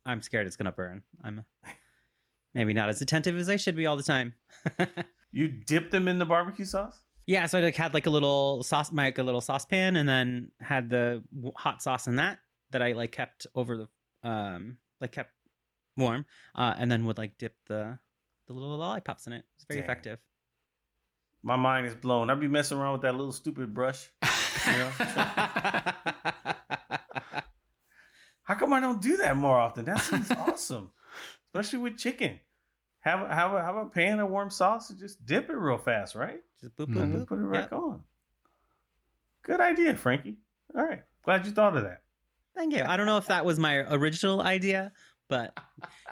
[0.07, 1.03] I'm scared it's gonna burn.
[1.23, 1.44] I'm
[2.55, 4.35] maybe not as attentive as I should be all the time.
[5.31, 6.99] You dip them in the barbecue sauce?
[7.27, 7.44] yeah.
[7.44, 10.51] So I like had like a little sauce, my like a little saucepan, and then
[10.59, 12.38] had the w- hot sauce in that
[12.71, 15.33] that I like kept over the um like kept
[15.99, 17.99] warm, uh, and then would like dip the
[18.47, 19.44] the little lollipops in it.
[19.57, 20.18] It's very effective.
[21.42, 22.31] My mind is blown.
[22.31, 24.09] I'd be messing around with that little stupid brush.
[24.66, 24.90] know?
[28.42, 29.85] How come I don't do that more often?
[29.85, 30.90] That seems awesome,
[31.48, 32.40] especially with chicken.
[33.01, 35.79] Have a, have a, have a pan of warm sauce and just dip it real
[35.79, 36.40] fast, right?
[36.61, 37.27] Just boop boop And boop.
[37.27, 37.72] put it right Yep.
[37.72, 38.03] on.
[39.42, 40.37] Good idea, Frankie.
[40.74, 42.03] All right, glad you thought of that.
[42.57, 42.83] Thank you.
[42.85, 44.92] I don't know if that was my original idea,
[45.29, 45.57] but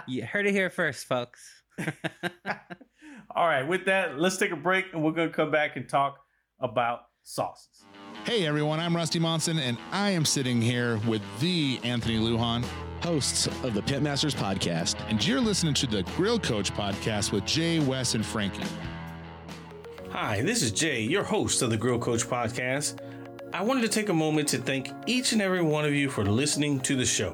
[0.06, 1.62] you heard it here first, folks.
[3.34, 5.88] All right, with that, let's take a break and we're going to come back and
[5.88, 6.18] talk
[6.60, 7.84] about sauces.
[8.24, 12.64] Hey everyone, I'm Rusty Monson, and I am sitting here with the Anthony Lujan,
[13.02, 14.96] hosts of the Pitmasters podcast.
[15.08, 18.64] and you're listening to the Grill Coach podcast with Jay, Wes, and Frankie.
[20.10, 23.00] Hi, this is Jay, your host of the Grill Coach podcast.
[23.52, 26.24] I wanted to take a moment to thank each and every one of you for
[26.24, 27.32] listening to the show.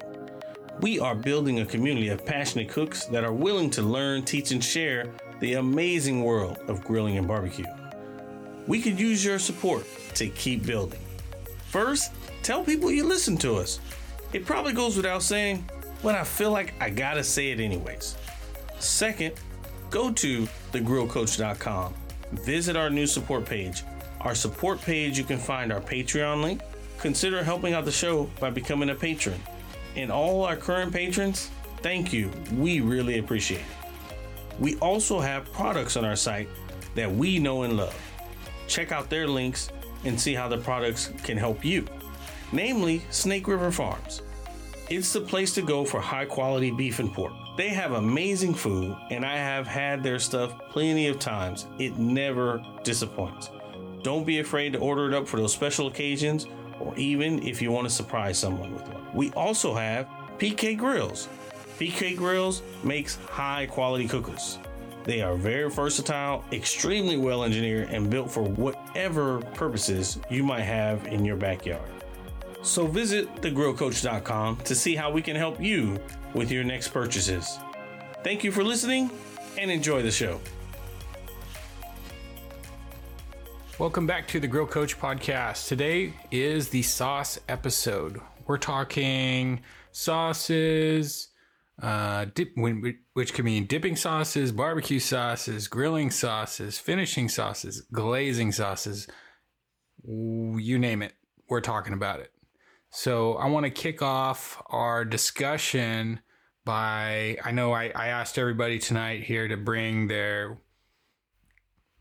[0.81, 4.62] We are building a community of passionate cooks that are willing to learn, teach, and
[4.62, 7.66] share the amazing world of grilling and barbecue.
[8.68, 11.00] We could use your support to keep building.
[11.66, 12.12] First,
[12.44, 13.81] tell people you listen to us.
[14.33, 15.68] It probably goes without saying,
[16.00, 18.16] but I feel like I gotta say it anyways.
[18.78, 19.35] Second,
[19.90, 21.92] go to thegrillcoach.com.
[22.31, 23.83] Visit our new support page.
[24.20, 26.61] Our support page, you can find our Patreon link.
[27.00, 29.40] Consider helping out the show by becoming a patron.
[29.96, 31.50] And all our current patrons,
[31.83, 32.31] thank you.
[32.55, 33.82] We really appreciate it.
[34.62, 36.48] We also have products on our site
[36.94, 38.01] that we know and love.
[38.68, 39.70] Check out their links
[40.05, 41.85] and see how the products can help you,
[42.53, 44.22] namely Snake River Farms.
[44.88, 47.33] It's the place to go for high quality beef and pork.
[47.57, 51.66] They have amazing food, and I have had their stuff plenty of times.
[51.81, 53.51] It never disappoints.
[54.05, 56.46] Don't be afraid to order it up for those special occasions
[56.79, 59.12] or even if you want to surprise someone with one.
[59.12, 60.07] We also have
[60.38, 61.29] PK Grills.
[61.83, 64.61] PK Grills makes high quality cookers.
[65.03, 71.05] They are very versatile, extremely well engineered, and built for whatever purposes you might have
[71.09, 71.90] in your backyard.
[72.62, 75.99] So visit thegrillcoach.com to see how we can help you
[76.35, 77.59] with your next purchases.
[78.23, 79.11] Thank you for listening
[79.59, 80.38] and enjoy the show.
[83.81, 85.66] Welcome back to the Grill Coach podcast.
[85.66, 88.21] Today is the sauce episode.
[88.47, 91.32] We're talking sauces,
[91.83, 92.57] uh, dip,
[93.12, 99.09] which can mean dipping sauces, barbecue sauces, grilling sauces, finishing sauces, glazing sauces.
[100.05, 101.14] You name it,
[101.49, 102.33] we're talking about it.
[102.90, 106.21] So I want to kick off our discussion
[106.64, 110.59] by I know I, I asked everybody tonight here to bring their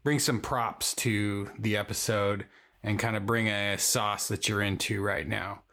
[0.04, 2.46] bring some props to the episode
[2.84, 5.63] and kind of bring a sauce that you're into right now.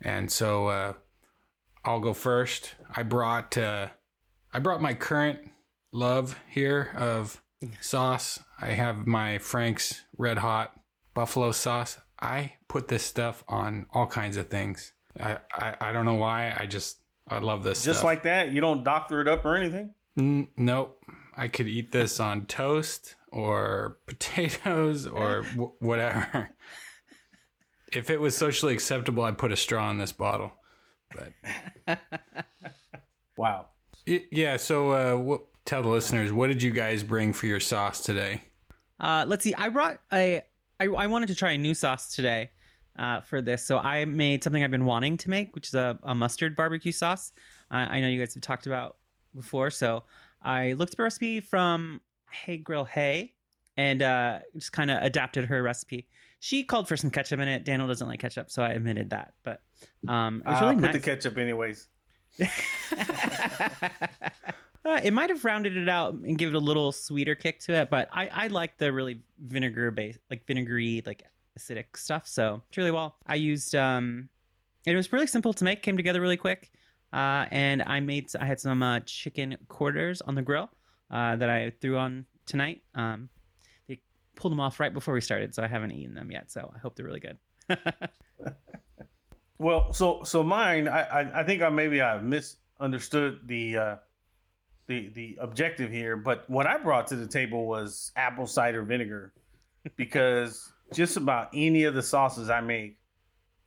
[0.00, 0.92] And so uh,
[1.84, 2.74] I'll go first.
[2.94, 3.88] I brought uh,
[4.52, 5.40] I brought my current
[5.92, 7.42] love here of
[7.80, 8.38] sauce.
[8.60, 10.72] I have my Frank's Red Hot
[11.14, 11.98] Buffalo sauce.
[12.20, 14.92] I put this stuff on all kinds of things.
[15.20, 16.54] I, I, I don't know why.
[16.56, 17.86] I just I love this stuff.
[17.86, 18.06] Just stuff.
[18.06, 19.94] like that, you don't doctor it up or anything.
[20.56, 20.98] Nope.
[21.36, 26.50] I could eat this on toast or potatoes or w- whatever.
[27.92, 30.52] if it was socially acceptable, I'd put a straw in this bottle.
[31.14, 31.98] But
[33.36, 33.66] Wow.
[34.06, 37.60] y- yeah, so uh, what, tell the listeners, what did you guys bring for your
[37.60, 38.42] sauce today?
[39.00, 39.54] Uh, let's see.
[39.54, 40.42] I brought a.
[40.80, 42.50] I, I wanted to try a new sauce today
[42.98, 45.98] uh, for this, so I made something I've been wanting to make, which is a,
[46.02, 47.32] a mustard barbecue sauce.
[47.70, 48.96] I I know you guys have talked about
[49.34, 50.04] before, so
[50.42, 53.32] I looked up a recipe from Hey Grill Hey
[53.76, 56.06] and uh, just kind of adapted her recipe.
[56.40, 57.64] She called for some ketchup in it.
[57.64, 59.34] Daniel doesn't like ketchup, so I admitted that.
[59.44, 59.62] But
[60.08, 60.92] um, it was really put nice.
[60.94, 61.88] the ketchup anyways.
[64.84, 67.72] Uh, it might have rounded it out and give it a little sweeter kick to
[67.72, 71.22] it, but I, I like the really vinegar based, like vinegary, like
[71.58, 72.26] acidic stuff.
[72.26, 73.16] So it's really well.
[73.26, 74.28] I used um,
[74.84, 76.72] it was really simple to make, came together really quick,
[77.12, 80.68] uh, and I made I had some uh, chicken quarters on the grill
[81.12, 82.82] uh, that I threw on tonight.
[82.96, 83.28] Um,
[83.86, 84.00] they
[84.34, 86.50] pulled them off right before we started, so I haven't eaten them yet.
[86.50, 87.38] So I hope they're really good.
[89.62, 93.96] Well, so so mine, I I, I think I maybe I misunderstood the uh,
[94.88, 99.32] the the objective here, but what I brought to the table was apple cider vinegar,
[99.96, 102.98] because just about any of the sauces I make,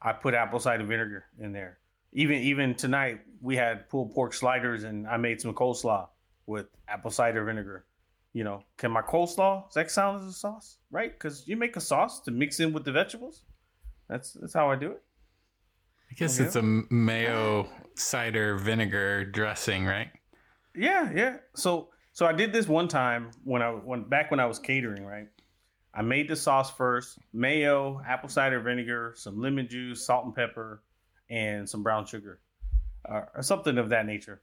[0.01, 1.77] I put apple cider vinegar in there.
[2.11, 6.09] Even even tonight we had pulled pork sliders and I made some coleslaw
[6.45, 7.85] with apple cider vinegar.
[8.33, 11.13] You know, can my coleslaw does that count as a sauce, right?
[11.13, 13.43] Because you make a sauce to mix in with the vegetables.
[14.09, 15.01] That's that's how I do it.
[16.09, 16.45] I guess Okay.
[16.45, 20.09] it's a mayo cider vinegar dressing, right?
[20.75, 21.37] Yeah, yeah.
[21.55, 25.05] So so I did this one time when I went back when I was catering,
[25.05, 25.27] right?
[25.93, 30.83] I made the sauce first, mayo, apple cider vinegar, some lemon juice, salt and pepper,
[31.29, 32.41] and some brown sugar,
[33.09, 34.41] uh, or something of that nature.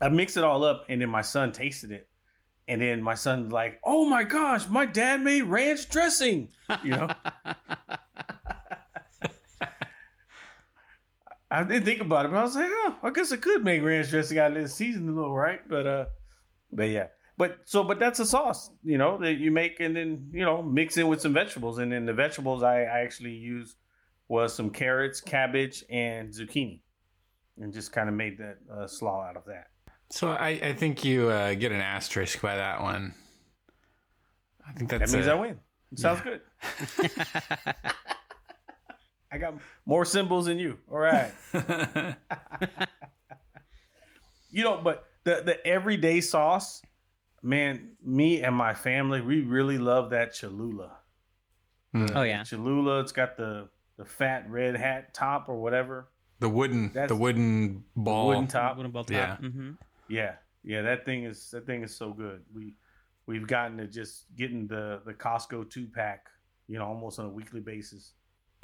[0.00, 2.08] I mixed it all up, and then my son tasted it,
[2.68, 6.48] and then my son's like, "Oh my gosh, my dad made ranch dressing,"
[6.84, 7.08] you know.
[11.52, 13.82] I didn't think about it, but I was like, oh, I guess I could make
[13.82, 15.60] ranch dressing out of this season a little, right?
[15.68, 16.04] But uh,
[16.72, 20.30] but yeah, but so but that's a sauce, you know, that you make and then
[20.32, 23.76] you know mix it with some vegetables, and then the vegetables I, I actually used
[24.28, 26.80] was some carrots, cabbage, and zucchini,
[27.58, 29.66] and just kind of made that uh, slaw out of that.
[30.10, 33.14] So I, I think you uh, get an asterisk by that one.
[34.66, 35.58] I think That that's means a- I win.
[35.92, 36.40] It sounds good.
[39.32, 39.54] I got
[39.86, 40.78] more symbols than you.
[40.90, 41.32] All right.
[44.50, 46.82] you know, but the the everyday sauce,
[47.42, 50.98] man, me and my family, we really love that Cholula.
[51.94, 52.12] Mm.
[52.14, 56.08] Oh yeah, Cholula, it's got the the fat red hat top or whatever.
[56.40, 58.28] the wooden That's- the wooden ball.
[58.28, 58.76] Wooden top.
[58.76, 59.12] Wooden ball top.
[59.12, 59.36] Yeah.
[59.36, 59.72] hmm
[60.08, 62.42] Yeah, yeah, that thing is that thing is so good.
[62.54, 62.74] We
[63.26, 66.26] we've gotten to just getting the the Costco two pack,
[66.68, 68.12] you know, almost on a weekly basis.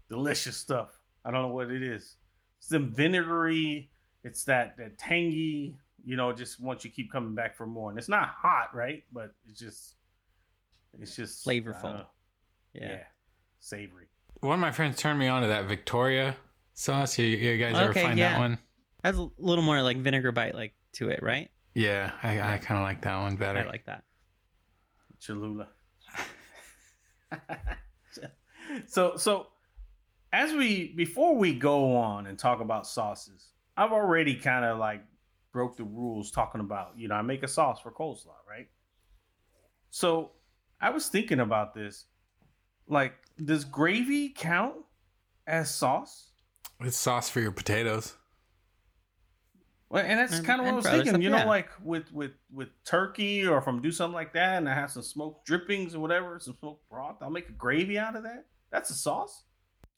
[0.08, 0.98] Delicious stuff.
[1.24, 2.16] I don't know what it is.
[2.58, 3.90] It's the vinegary.
[4.24, 5.76] It's that that tangy.
[6.04, 9.02] You know, just once you keep coming back for more, and it's not hot, right?
[9.12, 9.96] But it's just
[11.00, 11.82] it's just uh, Flavorful.
[11.82, 12.06] know.
[12.72, 12.90] Yeah.
[12.90, 13.02] yeah,
[13.60, 14.06] savory.
[14.40, 16.36] One of my friends turned me on to that Victoria
[16.74, 17.18] sauce.
[17.18, 18.32] You, you guys ever find yeah.
[18.32, 18.58] that one?
[19.04, 21.50] Has a little more like vinegar bite like to it, right?
[21.74, 23.60] Yeah, I, I kind of like that one better.
[23.60, 24.04] I like that.
[25.20, 25.68] Cholula.
[28.86, 29.48] so so
[30.32, 35.02] as we before we go on and talk about sauces, I've already kind of like
[35.52, 38.68] broke the rules talking about, you know, I make a sauce for coleslaw, right?
[39.90, 40.32] So
[40.80, 42.04] I was thinking about this.
[42.86, 44.76] Like, does gravy count
[45.46, 46.30] as sauce?
[46.80, 48.14] It's sauce for your potatoes.
[49.90, 51.08] Well, and that's kind of what I and was thinking.
[51.08, 51.44] stuff, you know, yeah.
[51.46, 54.90] like with with with turkey, or if I'm do something like that, and I have
[54.90, 58.44] some smoked drippings or whatever, some smoked broth, I'll make a gravy out of that.
[58.70, 59.44] That's a sauce.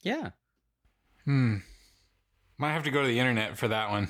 [0.01, 0.29] Yeah.
[1.25, 1.57] Hmm.
[2.57, 4.09] Might have to go to the internet for that one.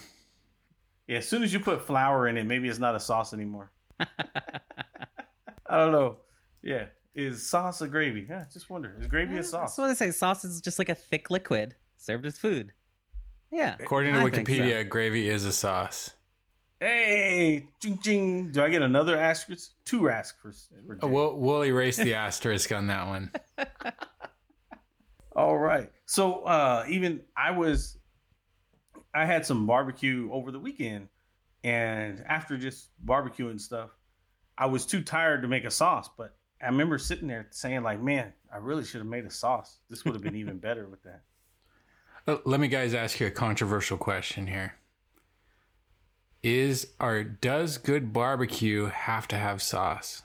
[1.07, 3.71] Yeah, as soon as you put flour in it, maybe it's not a sauce anymore.
[3.99, 4.07] I
[5.69, 6.17] don't know.
[6.61, 8.25] Yeah, is sauce a gravy?
[8.29, 8.95] Yeah, just wonder.
[8.99, 9.71] Is gravy a sauce?
[9.71, 10.11] That's what I say.
[10.11, 12.71] Sauce is just like a thick liquid served as food.
[13.51, 13.75] Yeah.
[13.79, 14.53] According to I think so.
[14.53, 16.11] Wikipedia, gravy is a sauce.
[16.79, 18.51] Hey, ching ching.
[18.51, 19.71] Do I get another asterisk?
[19.85, 20.69] Two asterisks.
[20.87, 23.31] for Oh, we'll, we'll erase the asterisk on that one.
[25.35, 25.91] All right.
[26.05, 27.97] So uh even I was
[29.13, 31.07] I had some barbecue over the weekend
[31.63, 33.91] and after just barbecue and stuff,
[34.57, 38.01] I was too tired to make a sauce, but I remember sitting there saying like,
[38.01, 39.77] "Man, I really should have made a sauce.
[39.89, 41.21] This would have been even better with that."
[42.27, 44.75] Uh, Let me guys ask you a controversial question here.
[46.43, 50.23] Is or does good barbecue have to have sauce?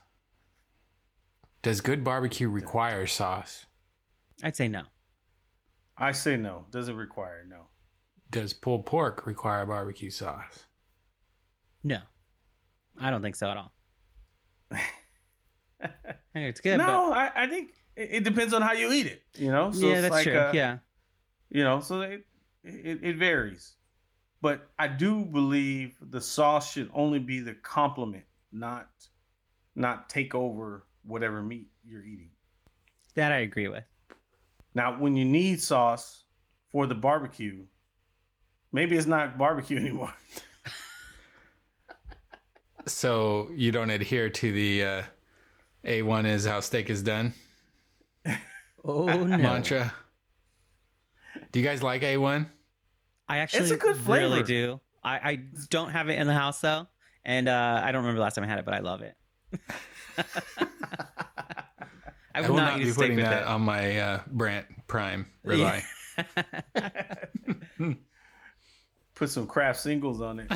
[1.62, 3.66] Does good barbecue require sauce?
[4.42, 4.82] I'd say no.
[5.98, 6.66] I say no.
[6.70, 7.68] Doesn't require no.
[8.30, 10.64] Does pulled pork require barbecue sauce?
[11.84, 12.00] No.
[12.98, 13.72] I don't think so at all.
[14.72, 15.88] I
[16.32, 19.22] think it's good, no, I, I think it, it depends on how you eat it.
[19.36, 20.38] You know, so yeah, it's that's like, true.
[20.38, 20.78] uh, yeah.
[21.50, 22.26] you know so it,
[22.64, 23.74] it it varies
[24.40, 28.88] but i do believe the sauce should only be the complement not
[29.76, 32.30] not take over whatever meat you're eating
[33.14, 33.84] That I agree with.
[34.76, 36.24] Now, when you need sauce
[36.70, 37.64] for the barbecue,
[38.72, 40.12] maybe it's not barbecue anymore.
[42.84, 45.02] So you don't adhere to the uh,
[45.86, 47.32] A1 is how steak is done
[48.84, 49.38] Oh no!
[49.38, 49.94] mantra.
[51.52, 52.46] Do you guys like A1?
[53.28, 54.78] I actually it's a good really do.
[55.02, 56.86] I, I don't have it in the house though,
[57.24, 59.16] and uh, I don't remember the last time I had it, but I love it.
[62.36, 63.48] I would will not, not be putting with that it.
[63.48, 65.82] on my uh, Brandt Prime ribeye.
[69.14, 70.52] Put some Kraft Singles on it.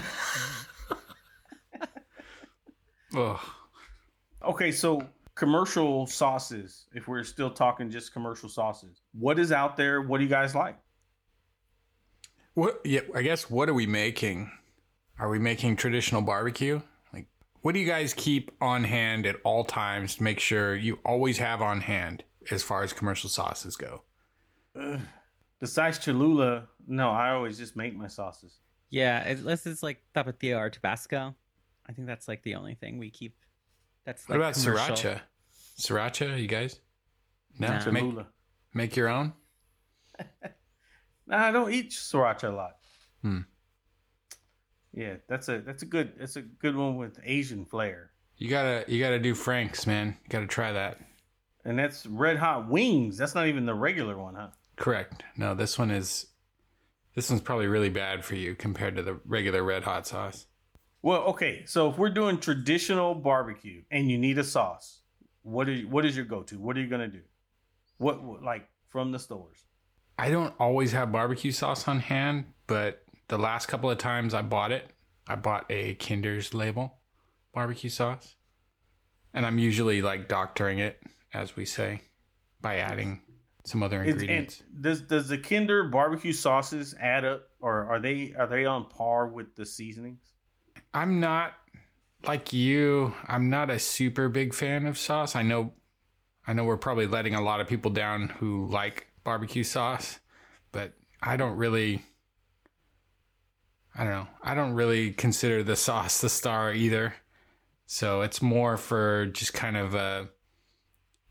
[3.14, 3.40] Oh,
[4.42, 5.02] Okay, so
[5.34, 10.00] commercial sauces, if we're still talking just commercial sauces, what is out there?
[10.00, 10.76] What do you guys like?
[12.54, 12.80] what?
[12.84, 14.50] Yeah, I guess what are we making?
[15.18, 16.80] Are we making traditional barbecue?
[17.60, 20.98] Like, what do you guys keep on hand at all times to make sure you
[21.04, 24.02] always have on hand as far as commercial sauces go?
[25.60, 28.58] Besides Cholula, no, I always just make my sauces.
[28.88, 31.34] Yeah, unless it's like Tapatio or Tabasco.
[31.88, 33.36] I think that's like the only thing we keep.
[34.04, 34.96] That's What about commercial.
[34.96, 35.20] sriracha?
[35.78, 36.80] Sriracha, you guys?
[37.58, 37.90] No, Nah.
[37.90, 38.26] make, Cholula.
[38.74, 39.32] make your own.
[41.26, 42.72] Nah, I don't eat sriracha a lot.
[43.22, 43.40] Hmm.
[44.92, 48.84] Yeah, that's a that's a good that's a good one with Asian flair, You gotta
[48.88, 50.16] you gotta do Frank's, man.
[50.24, 50.98] You gotta try that.
[51.64, 53.16] and that's red hot wings.
[53.16, 54.48] That's not even the regular one, huh?
[54.76, 55.22] Correct.
[55.36, 56.26] No, this one is
[57.14, 60.46] this one's probably really bad for you compared to the regular red hot sauce.
[61.02, 65.00] Well, okay, so if we're doing traditional barbecue and you need a sauce,
[65.42, 66.58] what is what is your go to?
[66.58, 67.22] What are you gonna do?
[67.98, 69.64] What, what like from the stores?
[70.18, 74.42] I don't always have barbecue sauce on hand, but the last couple of times I
[74.42, 74.90] bought it,
[75.26, 76.98] I bought a Kinder's label
[77.54, 78.34] barbecue sauce.
[79.32, 81.00] And I'm usually like doctoring it,
[81.32, 82.02] as we say,
[82.60, 83.22] by adding
[83.64, 84.60] some other ingredients.
[84.60, 88.88] and does does the Kinder barbecue sauces add up, or are they are they on
[88.88, 90.32] par with the seasonings?
[90.92, 91.52] I'm not
[92.26, 93.14] like you.
[93.28, 95.36] I'm not a super big fan of sauce.
[95.36, 95.74] I know,
[96.48, 100.18] I know we're probably letting a lot of people down who like barbecue sauce,
[100.72, 102.04] but I don't really.
[103.96, 104.26] I don't know.
[104.42, 107.14] I don't really consider the sauce the star either.
[107.86, 110.28] So it's more for just kind of a,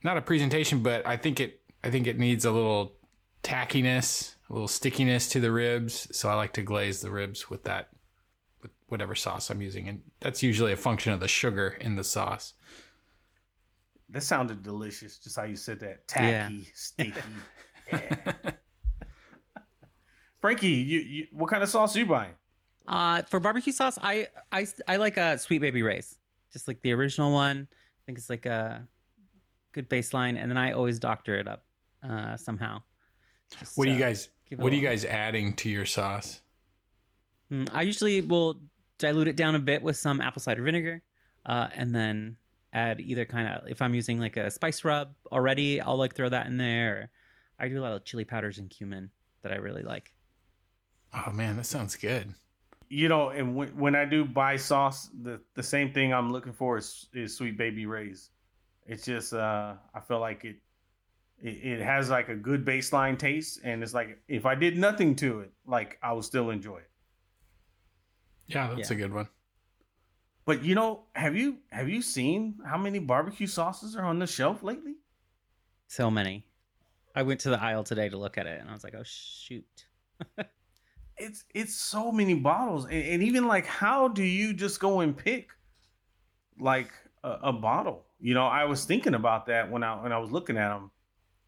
[0.04, 1.62] not a presentation, but I think it.
[1.82, 2.98] I think it needs a little
[3.42, 6.10] tackiness, a little stickiness to the ribs.
[6.12, 7.90] So I like to glaze the ribs with that
[8.62, 12.04] with whatever sauce I'm using, and that's usually a function of the sugar in the
[12.04, 12.54] sauce.
[14.10, 16.02] That sounded delicious, just how you said that.
[16.16, 16.44] Yeah.
[16.44, 17.14] Tacky, sticky.
[17.92, 18.34] Yeah.
[20.42, 22.34] Frankie, you, you what kind of sauce are you buying?
[22.90, 26.18] Uh, for barbecue sauce, I I I like a Sweet Baby Ray's,
[26.52, 27.68] just like the original one.
[27.72, 28.88] I think it's like a
[29.72, 31.64] good baseline, and then I always doctor it up
[32.04, 32.82] uh, somehow.
[33.60, 34.30] Just, What do you uh, guys?
[34.56, 36.42] What are you guys adding to your sauce?
[37.52, 38.60] Mm, I usually will
[38.98, 41.04] dilute it down a bit with some apple cider vinegar,
[41.46, 42.38] uh, and then
[42.74, 46.30] add either kind of if I'm using like a spice rub already, I'll like throw
[46.30, 47.12] that in there.
[47.60, 49.12] I do a lot of chili powders and cumin
[49.44, 50.12] that I really like.
[51.14, 52.34] Oh man, that sounds good.
[52.92, 56.54] You know, and when, when I do buy sauce, the the same thing I'm looking
[56.54, 58.32] for is is Sweet Baby Ray's.
[58.86, 60.58] It's just uh I feel like it,
[61.40, 65.16] it it has like a good baseline taste, and it's like if I did nothing
[65.18, 66.90] to it, like I would still enjoy it.
[68.48, 68.96] Yeah, that's Yeah.
[68.98, 69.30] a good one.
[70.46, 74.28] But you know, have you have you seen how many barbecue sauces are on the
[74.28, 74.96] shelf lately?
[75.88, 76.46] So many.
[77.16, 79.04] I went to the aisle today to look at it, and I was like, oh
[79.04, 79.88] shoot.
[81.20, 85.16] It's it's so many bottles, and, and even like, how do you just go and
[85.16, 85.50] pick
[86.60, 86.92] like
[87.24, 88.06] a, a bottle?
[88.20, 90.92] You know, I was thinking about that when I when I was looking at them.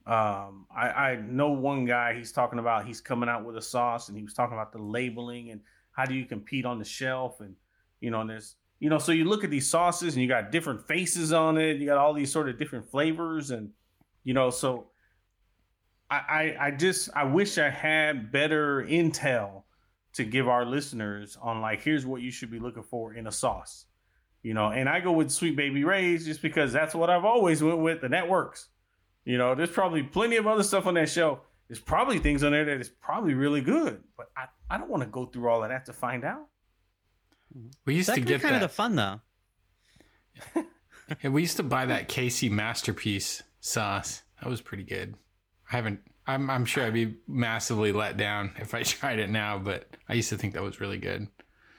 [0.05, 2.15] Um, I, I know one guy.
[2.15, 4.82] He's talking about he's coming out with a sauce, and he was talking about the
[4.82, 5.61] labeling and
[5.91, 7.55] how do you compete on the shelf, and
[7.99, 10.51] you know, and there's you know, so you look at these sauces and you got
[10.51, 11.78] different faces on it.
[11.78, 13.69] You got all these sort of different flavors, and
[14.24, 14.88] you know, so
[16.12, 16.16] I,
[16.59, 19.64] I, I just I wish I had better intel
[20.14, 23.32] to give our listeners on like here's what you should be looking for in a
[23.32, 23.86] sauce.
[24.43, 27.64] You know, and I go with Sweet Baby Ray's just because that's what I've always
[27.64, 28.68] went with, and that works.
[29.24, 31.39] You know, there's probably plenty of other stuff on that shelf.
[31.68, 35.03] There's probably things on there that is probably really good, but I, I don't want
[35.03, 36.47] to go through all of that to find out.
[37.57, 37.68] Mm-hmm.
[37.86, 38.64] We used That to could be get kind that.
[38.64, 39.22] of the fun though.
[41.24, 44.24] yeah, we used to buy that KC Masterpiece sauce.
[44.41, 45.16] That was pretty good.
[45.72, 46.01] I haven't.
[46.28, 46.49] I'm.
[46.49, 50.30] I'm sure I'd be massively let down if I tried it now, but I used
[50.30, 51.28] to think that was really good.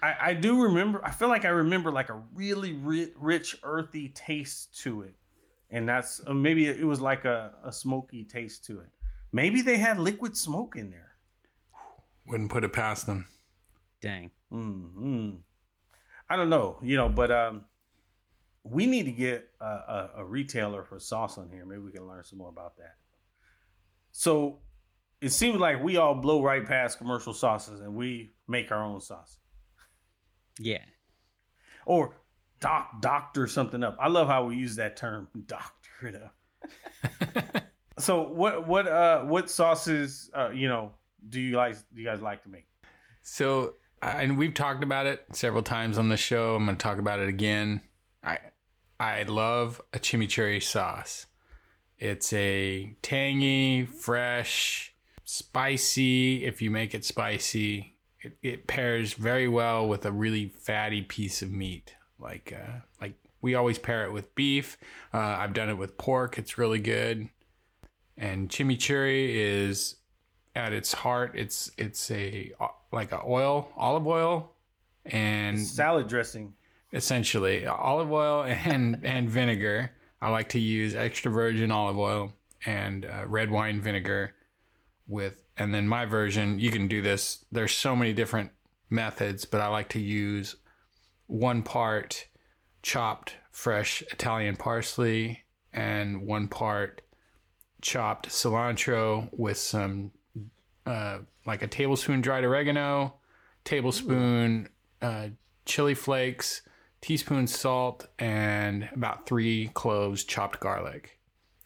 [0.03, 1.05] I, I do remember.
[1.05, 5.15] I feel like I remember like a really ri- rich, earthy taste to it,
[5.71, 8.89] and that's uh, maybe it was like a, a smoky taste to it.
[9.33, 11.13] Maybe they had liquid smoke in there.
[12.27, 13.27] Wouldn't put it past them.
[14.01, 14.31] Dang.
[14.53, 15.37] mm
[16.29, 17.65] I don't know, you know, but um,
[18.65, 21.67] we need to get a, a, a retailer for sauce on here.
[21.67, 22.95] Maybe we can learn some more about that.
[24.13, 24.59] So
[25.21, 29.01] it seems like we all blow right past commercial sauces and we make our own
[29.01, 29.39] sauce
[30.59, 30.83] Yeah.
[31.87, 32.15] or
[32.61, 33.97] doc doctor something up.
[34.01, 37.65] I love how we use that term, doctor it up.
[37.99, 40.93] so what what uh what sauces uh you know
[41.29, 42.67] do you guys do you guys like to make?
[43.23, 46.57] So, and we've talked about it several times on the show.
[46.57, 47.81] I'm going to talk about it again.
[48.25, 48.39] I
[48.99, 51.27] I love a chimichurri sauce.
[52.03, 54.93] It's a tangy, fresh,
[55.25, 56.45] spicy.
[56.45, 61.43] If you make it spicy, it, it pairs very well with a really fatty piece
[61.43, 61.95] of meat.
[62.19, 64.79] Like uh, like we always pair it with beef.
[65.15, 66.39] Uh, I've done it with pork.
[66.39, 67.29] It's really good.
[68.17, 69.95] And chimichurri is
[70.57, 72.51] at its heart, it's it's a
[72.91, 74.53] like a oil, olive oil,
[75.07, 76.55] and Salad dressing.
[76.93, 79.93] essentially olive oil and and vinegar.
[80.23, 82.33] I like to use extra virgin olive oil
[82.65, 84.35] and uh, red wine vinegar
[85.09, 86.61] with, and then my version.
[86.61, 87.45] You can do this.
[87.51, 88.53] There's so many different
[88.89, 90.55] methods, but I like to use
[91.27, 92.29] one part
[92.83, 95.41] chopped fresh Italian parsley
[95.73, 97.03] and one part
[97.81, 100.13] chopped cilantro with some
[100.87, 103.15] uh, like a tablespoon dried oregano,
[103.65, 104.69] tablespoon
[105.01, 105.29] uh,
[105.65, 106.63] chili flakes,
[107.03, 111.19] teaspoon salt, and about three cloves chopped garlic.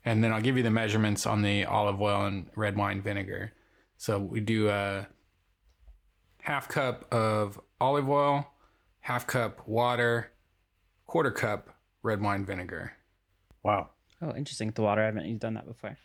[0.05, 3.53] And then I'll give you the measurements on the olive oil and red wine vinegar.
[3.99, 5.07] So we do a
[6.41, 8.47] half cup of olive oil,
[9.01, 10.32] half cup water,
[11.07, 11.70] quarter cup
[12.03, 12.93] red wine vinegar.
[13.62, 13.91] Wow.
[14.22, 14.70] Oh, interesting.
[14.70, 15.03] The water.
[15.03, 15.97] I haven't done that before.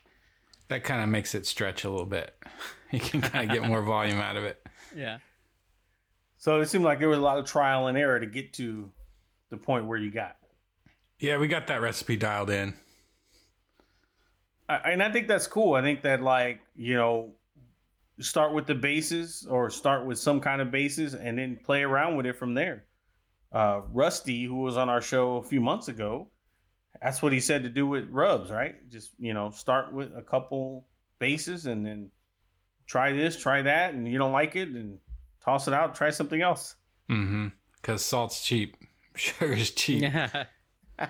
[0.67, 2.35] That kind of makes it stretch a little bit.
[2.93, 4.67] You can kind of get more volume out of it.
[4.93, 5.19] Yeah.
[6.37, 8.91] So it seemed like there was a lot of trial and error to get to
[9.51, 10.37] the point where you got.
[11.19, 12.73] Yeah, we got that recipe dialed in.
[14.67, 15.75] I, and I think that's cool.
[15.75, 17.33] I think that like you know,
[18.19, 22.17] start with the bases or start with some kind of bases and then play around
[22.17, 22.85] with it from there.
[23.51, 26.29] Uh, Rusty, who was on our show a few months ago,
[27.01, 28.89] that's what he said to do with rubs, right?
[28.89, 30.87] Just you know, start with a couple
[31.19, 32.09] bases and then
[32.87, 34.97] try this, try that, and you don't like it, and
[35.43, 36.75] toss it out, try something else.
[37.09, 37.47] Mm-hmm.
[37.75, 38.77] Because salt's cheap,
[39.21, 40.01] sugar's cheap.
[40.01, 40.45] Yeah.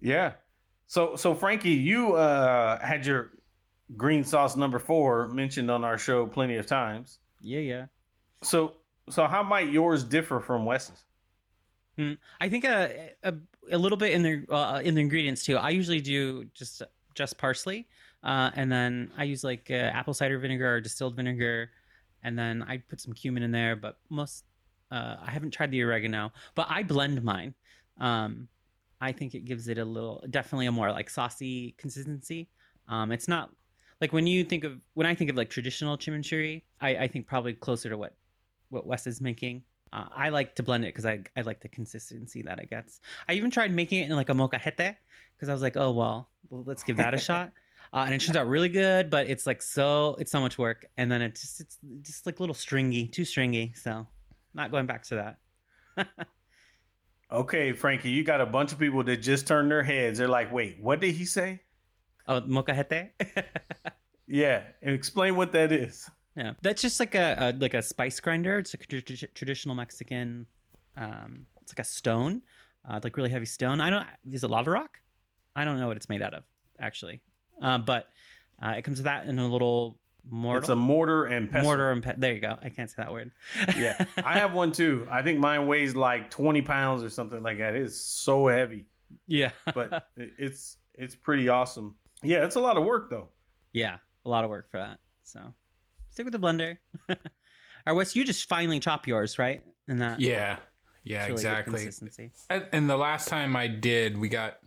[0.00, 0.34] Yeah.
[0.86, 3.32] So so Frankie, you uh had your
[3.96, 7.18] green sauce number four mentioned on our show plenty of times.
[7.40, 7.60] Yeah.
[7.60, 7.86] Yeah.
[8.42, 8.74] So
[9.10, 11.04] so how might yours differ from Wes's?
[11.96, 12.12] Hmm.
[12.40, 13.34] I think a, a
[13.72, 15.56] a little bit in the uh, in the ingredients too.
[15.56, 16.82] I usually do just
[17.14, 17.88] just parsley,
[18.22, 21.70] uh, and then I use like uh, apple cider vinegar or distilled vinegar,
[22.22, 23.74] and then I put some cumin in there.
[23.74, 24.44] But most
[24.90, 27.54] uh, I haven't tried the oregano, but I blend mine.
[28.00, 28.48] Um,
[29.00, 32.48] I think it gives it a little definitely a more like saucy consistency.
[32.88, 33.50] Um, it's not
[34.00, 37.26] like when you think of when I think of like traditional chimichurri, I, I think
[37.26, 38.14] probably closer to what
[38.70, 39.62] what Wes is making.
[39.92, 43.00] Uh, I like to blend it because I, I like the consistency that it gets.
[43.26, 44.96] I even tried making it in like a molcajete
[45.36, 47.52] because I was like, oh well, well, let's give that a shot.
[47.92, 50.86] Uh, and it turns out really good, but it's like so it's so much work,
[50.96, 53.72] and then it just it's just like a little stringy, too stringy.
[53.74, 54.06] So
[54.58, 55.34] not going back to
[55.96, 56.08] that.
[57.30, 60.18] Okay, Frankie, you got a bunch of people that just turned their heads.
[60.18, 61.60] They're like, "Wait, what did he say?"
[62.26, 63.10] Oh, molcajete.
[64.30, 66.08] Yeah, and explain what that is.
[66.36, 68.58] yeah, that's just like a, a like a spice grinder.
[68.58, 70.46] It's a trad- traditional Mexican.
[70.98, 72.42] Um, it's like a stone,
[72.88, 73.80] uh, like really heavy stone.
[73.80, 74.06] I don't.
[74.30, 74.98] Is it lava rock?
[75.56, 76.44] I don't know what it's made out of
[76.78, 77.20] actually,
[77.62, 78.08] uh, but
[78.62, 79.98] uh, it comes with that in a little
[80.28, 80.58] mortar.
[80.60, 81.64] It's a mortar and pestle.
[81.64, 82.56] mortar and pe- there you go.
[82.62, 83.30] I can't say that word.
[83.76, 85.06] Yeah, I have one too.
[85.10, 87.74] I think mine weighs like twenty pounds or something like that.
[87.74, 88.86] It's so heavy,
[89.26, 91.96] yeah, but it's it's pretty awesome.
[92.22, 93.28] Yeah, it's a lot of work though.
[93.72, 94.98] yeah, a lot of work for that.
[95.24, 95.40] So
[96.10, 96.78] stick with the blender.
[97.86, 99.62] or Wes, you just finally chop yours, right?
[99.86, 100.58] And that Yeah,
[101.04, 101.74] yeah, really exactly.
[101.84, 102.32] Consistency.
[102.50, 104.58] And, and the last time I did, we got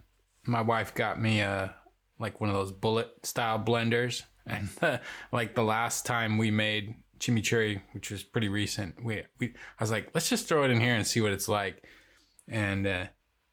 [0.45, 1.75] my wife got me a
[2.19, 4.69] like one of those bullet style blenders, and
[5.31, 9.47] like the last time we made chimichurri, which was pretty recent, we we
[9.79, 11.83] I was like, let's just throw it in here and see what it's like,
[12.47, 13.05] and uh,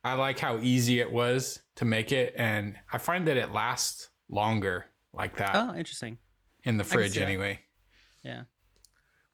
[0.04, 4.08] I like how easy it was to make it, and I find that it lasts
[4.30, 6.18] longer like that Oh, interesting.
[6.64, 7.22] in the see fridge that.
[7.24, 7.60] anyway.
[8.22, 8.42] Yeah.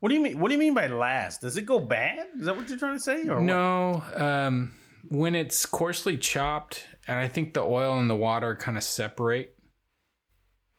[0.01, 0.39] What do you mean?
[0.39, 1.41] What do you mean by last?
[1.41, 2.27] Does it go bad?
[2.39, 3.27] Is that what you're trying to say?
[3.27, 3.45] Or what?
[3.45, 4.73] No, um,
[5.09, 9.54] when it's coarsely chopped, and I think the oil and the water kind of separate.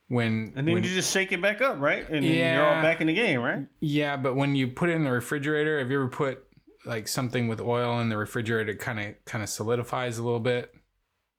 [0.07, 2.07] When And then when- you just shake it back up, right?
[2.09, 3.65] And then you're all back in the game, right?
[3.79, 6.43] yeah, but when you put it in the refrigerator, have you ever put
[6.85, 8.71] like something with oil in the refrigerator?
[8.71, 10.73] It Kind of kind of solidifies a little bit.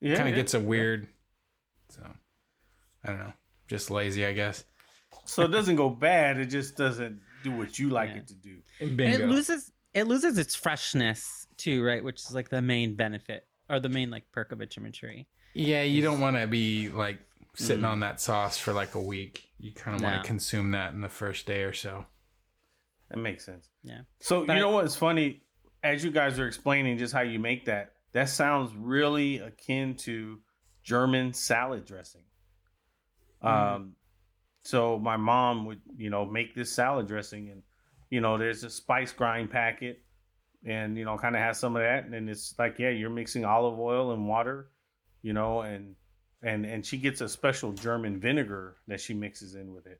[0.01, 0.15] Yeah.
[0.15, 0.41] kind of yeah.
[0.41, 1.07] gets a weird.
[1.89, 2.01] So
[3.03, 3.33] I don't know.
[3.67, 4.63] Just lazy, I guess.
[5.25, 6.37] So it doesn't go bad.
[6.37, 8.17] It just doesn't do what you like Yeah.
[8.17, 8.57] it to do.
[8.79, 12.03] And it loses it loses its freshness too, right?
[12.03, 15.25] Which is like the main benefit or the main like perk of a chimichurri.
[15.53, 17.19] Yeah, you don't want to be like
[17.57, 17.89] sitting Mm.
[17.91, 19.49] on that sauce for like a week.
[19.57, 22.05] You kind of want to consume that in the first day or so.
[23.09, 23.69] That makes sense.
[23.83, 24.01] Yeah.
[24.19, 25.43] So But you I- know what's funny?
[25.83, 30.41] As you guys are explaining just how you make that, that sounds really akin to
[30.83, 32.23] German salad dressing.
[33.41, 33.95] Um,
[34.63, 37.63] so my mom would, you know, make this salad dressing, and
[38.09, 40.03] you know, there's a spice grind packet,
[40.65, 43.09] and you know, kind of has some of that, and then it's like, yeah, you're
[43.09, 44.69] mixing olive oil and water,
[45.21, 45.95] you know, and
[46.47, 49.99] and and she gets a special German vinegar that she mixes in with it,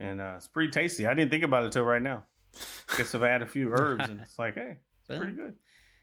[0.00, 1.06] and uh, it's pretty tasty.
[1.06, 2.24] I didn't think about it till right now.
[2.96, 5.54] Guess I've had a few herbs, and it's like, hey, it's pretty good.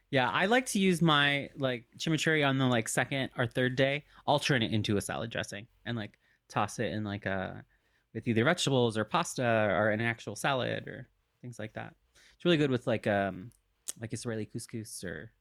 [0.10, 4.06] Yeah, I like to use my like chimichurri on the like second or third day.
[4.26, 6.18] I'll turn it into a salad dressing and like
[6.48, 7.66] toss it in like a
[8.14, 11.10] with either vegetables or pasta or an actual salad or
[11.42, 11.94] things like that.
[12.36, 13.52] It's really good with like um
[14.00, 15.34] like Israeli couscous or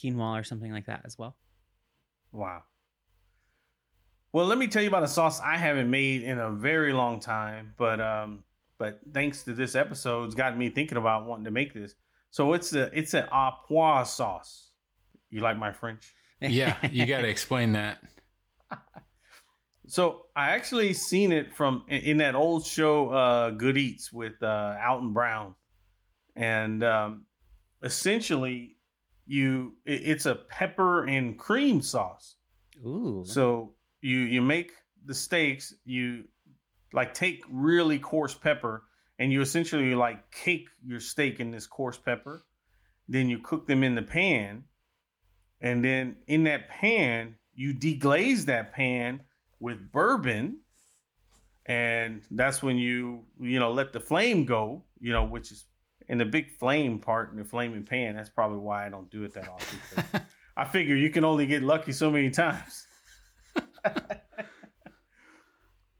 [0.00, 1.36] quinoa or something like that as well.
[2.30, 2.62] Wow.
[4.32, 7.18] Well, let me tell you about a sauce I haven't made in a very long
[7.18, 8.44] time, but um,
[8.78, 11.94] but thanks to this episode, it's gotten me thinking about wanting to make this.
[12.30, 14.70] So it's a it's an au poivre sauce.
[15.30, 16.14] You like my French?
[16.40, 17.98] Yeah, you got to explain that.
[19.90, 24.40] So I actually seen it from in, in that old show, uh, Good Eats with
[24.40, 25.56] uh, Alton Brown,
[26.36, 27.24] and um,
[27.82, 28.76] essentially,
[29.26, 32.36] you it, it's a pepper and cream sauce.
[32.86, 33.24] Ooh.
[33.26, 34.72] So you you make
[35.04, 36.24] the steaks, you
[36.92, 38.84] like take really coarse pepper
[39.18, 42.42] and you essentially like cake your steak in this coarse pepper.
[43.08, 44.64] Then you cook them in the pan.
[45.60, 49.20] And then in that pan, you deglaze that pan
[49.58, 50.58] with bourbon.
[51.66, 55.66] And that's when you, you know, let the flame go, you know, which is
[56.08, 58.16] in the big flame part in the flaming pan.
[58.16, 60.22] That's probably why I don't do it that often.
[60.56, 62.86] I figure you can only get lucky so many times.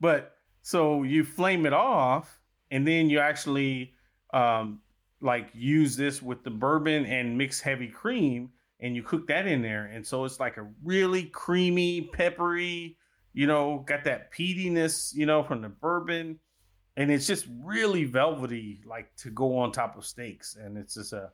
[0.01, 3.95] but so you flame it off, and then you actually
[4.33, 4.81] um,
[5.21, 8.51] like use this with the bourbon and mix heavy cream,
[8.81, 12.97] and you cook that in there, and so it's like a really creamy, peppery,
[13.33, 16.39] you know, got that peatiness, you know, from the bourbon,
[16.97, 21.13] and it's just really velvety, like to go on top of steaks, and it's just
[21.13, 21.31] a,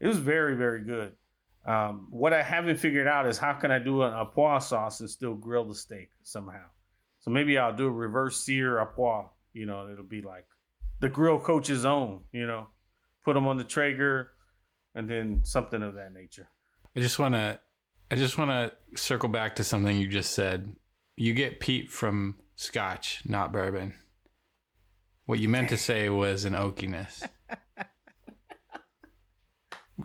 [0.00, 1.12] it was very very good.
[1.64, 5.08] Um, what I haven't figured out is how can I do au poivre sauce and
[5.08, 6.64] still grill the steak somehow.
[7.20, 9.24] So maybe I'll do a reverse sear a.
[9.52, 10.46] You know, it'll be like
[11.00, 12.22] the grill coach's own.
[12.32, 12.66] You know,
[13.24, 14.32] put them on the Traeger,
[14.94, 16.48] and then something of that nature.
[16.96, 17.60] I just want to
[18.10, 20.74] I just want to circle back to something you just said.
[21.16, 23.94] You get peat from scotch, not bourbon.
[25.26, 27.26] What you meant to say was an oakiness.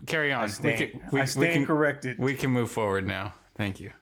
[0.06, 0.44] Carry on.
[0.44, 2.18] I stand, we can, we, I we stand can, corrected.
[2.18, 3.34] we can move forward now.
[3.56, 3.92] Thank you.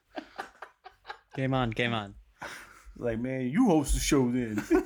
[1.34, 2.14] Game on, game on.
[2.96, 4.62] like, man, you host the show then.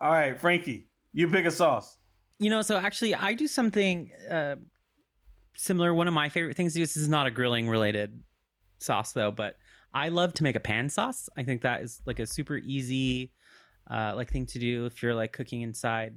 [0.00, 1.98] All right, Frankie, you pick a sauce.
[2.38, 4.56] You know, so actually, I do something uh,
[5.54, 5.94] similar.
[5.94, 6.82] One of my favorite things to do.
[6.82, 8.20] This is not a grilling related
[8.78, 9.56] sauce though, but
[9.94, 11.28] I love to make a pan sauce.
[11.36, 13.30] I think that is like a super easy
[13.90, 16.14] uh, like thing to do if you're like cooking inside.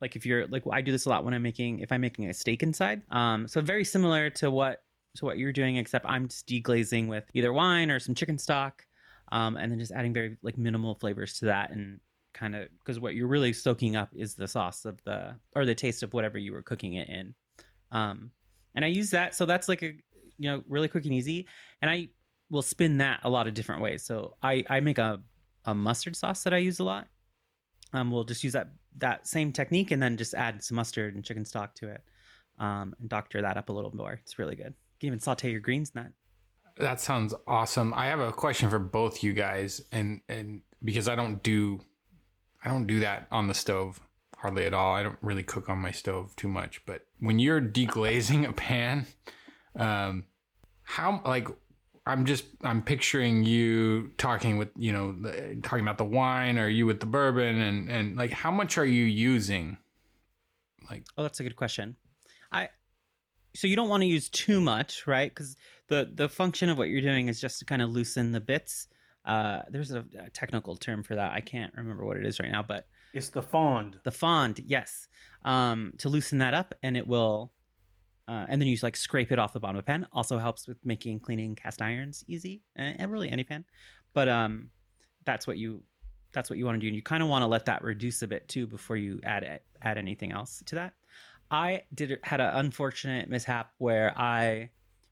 [0.00, 2.28] Like if you're like I do this a lot when I'm making if I'm making
[2.28, 3.02] a steak inside.
[3.10, 4.82] Um, so very similar to what
[5.16, 8.84] to what you're doing, except I'm just deglazing with either wine or some chicken stock,
[9.32, 12.00] um, and then just adding very like minimal flavors to that and
[12.36, 15.74] kind of because what you're really soaking up is the sauce of the or the
[15.74, 17.34] taste of whatever you were cooking it in
[17.92, 18.30] um
[18.74, 19.94] and i use that so that's like a
[20.36, 21.46] you know really quick and easy
[21.80, 22.06] and i
[22.50, 25.18] will spin that a lot of different ways so i i make a
[25.64, 27.08] a mustard sauce that i use a lot
[27.94, 28.68] um we'll just use that
[28.98, 32.02] that same technique and then just add some mustard and chicken stock to it
[32.58, 35.50] um and doctor that up a little more it's really good you can even saute
[35.50, 36.12] your greens in that
[36.78, 37.94] That sounds awesome.
[37.94, 41.80] I have a question for both you guys, and and because I don't do,
[42.64, 44.00] I don't do that on the stove
[44.36, 44.94] hardly at all.
[44.94, 46.84] I don't really cook on my stove too much.
[46.86, 49.06] But when you're deglazing a pan,
[49.74, 50.24] um,
[50.82, 51.48] how like
[52.06, 56.68] I'm just I'm picturing you talking with you know the, talking about the wine, or
[56.68, 59.78] you with the bourbon, and and like how much are you using?
[60.90, 61.96] Like Oh, that's a good question.
[62.52, 62.68] I
[63.54, 65.30] so you don't want to use too much, right?
[65.34, 65.56] Because
[65.88, 68.88] the the function of what you're doing is just to kind of loosen the bits.
[69.24, 71.32] uh, there's a, a technical term for that.
[71.32, 73.98] I can't remember what it is right now, but It's the fond.
[74.04, 75.08] the fond, yes,
[75.44, 77.50] um, to loosen that up, and it will.
[78.28, 80.06] Uh, and then you like scrape it off the bottom of a pan.
[80.12, 83.64] Also helps with making cleaning cast irons easy, and, and really any pan.
[84.14, 84.70] But um,
[85.24, 85.82] that's what you
[86.32, 88.22] that's what you want to do, and you kind of want to let that reduce
[88.22, 90.92] a bit too before you add it, add anything else to that.
[91.50, 94.70] I did had an unfortunate mishap where I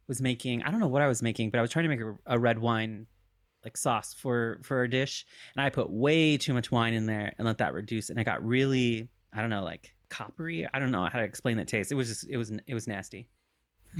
[0.08, 2.00] was making I don't know what I was making, but I was trying to make
[2.00, 3.06] a, a red wine
[3.64, 5.24] like sauce for for a dish,
[5.56, 8.24] and I put way too much wine in there and let that reduce, and it
[8.24, 10.66] got really I don't know like coppery.
[10.72, 11.90] I don't know how to explain that taste.
[11.92, 13.28] It was just it was it was nasty.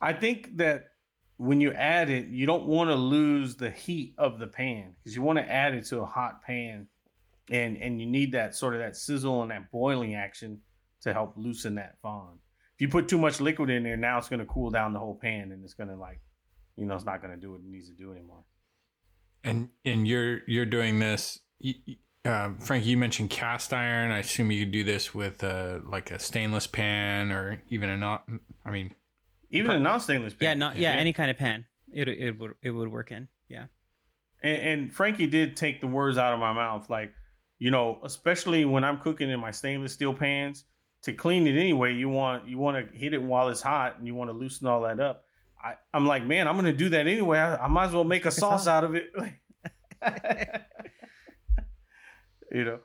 [0.00, 0.88] I think that
[1.36, 5.16] when you add it, you don't want to lose the heat of the pan because
[5.16, 6.88] you want to add it to a hot pan,
[7.50, 10.60] and and you need that sort of that sizzle and that boiling action
[11.02, 12.38] to help loosen that fond.
[12.74, 14.98] If you put too much liquid in there, now it's going to cool down the
[14.98, 16.20] whole pan, and it's going to like,
[16.76, 18.44] you know, it's not going to do what it needs to do anymore.
[19.44, 22.86] And and you're you're doing this, y- y- uh, Frank.
[22.86, 24.10] You mentioned cast iron.
[24.10, 27.96] I assume you could do this with uh, like a stainless pan or even a
[27.96, 28.24] not.
[28.64, 28.94] I mean,
[29.50, 30.46] Even a non-stainless pan.
[30.46, 31.66] yeah, not yeah, any kind of pan.
[31.92, 33.28] It it would it would work in.
[33.48, 33.66] Yeah.
[34.42, 36.88] And, and Frankie did take the words out of my mouth.
[36.88, 37.12] Like,
[37.58, 40.64] you know, especially when I'm cooking in my stainless steel pans,
[41.02, 44.06] to clean it anyway, you want you want to hit it while it's hot, and
[44.06, 45.24] you want to loosen all that up.
[45.62, 47.38] I, I'm like, man, I'm gonna do that anyway.
[47.38, 49.12] I, I might as well make a sauce out of it.
[52.52, 52.78] you know,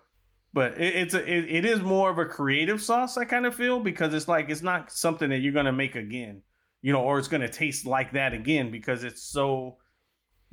[0.53, 3.17] but it, it's a it, it is more of a creative sauce.
[3.17, 6.41] I kind of feel because it's like it's not something that you're gonna make again,
[6.81, 9.77] you know, or it's gonna taste like that again because it's so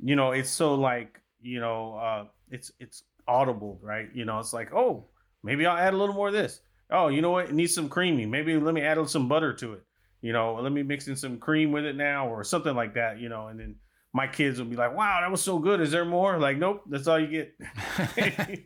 [0.03, 4.09] you know it's so like you know uh it's it's audible right?
[4.13, 5.05] You know it's like oh
[5.43, 6.61] maybe i'll add a little more of this.
[6.91, 7.45] Oh you know what?
[7.45, 8.25] It needs some creamy.
[8.25, 9.83] Maybe let me add some butter to it.
[10.21, 13.19] You know let me mix in some cream with it now or something like that
[13.19, 13.75] you know and then
[14.15, 15.81] my kids will be like wow that was so good.
[15.81, 16.39] Is there more?
[16.39, 17.55] Like nope that's all you get.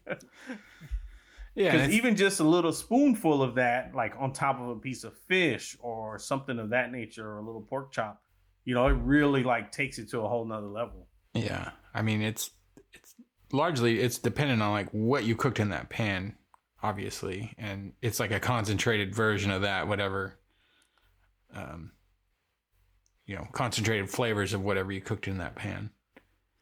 [1.55, 5.03] Yeah, because even just a little spoonful of that like on top of a piece
[5.03, 8.21] of fish or something of that nature or a little pork chop
[8.69, 11.07] you know it really like takes it to a whole nother level.
[11.33, 12.51] Yeah, I mean it's
[12.93, 13.15] it's
[13.51, 16.35] largely it's dependent on like what you cooked in that pan,
[16.83, 20.37] obviously, and it's like a concentrated version of that, whatever.
[21.53, 21.93] Um,
[23.29, 25.91] you know, concentrated flavors of whatever you cooked in that pan.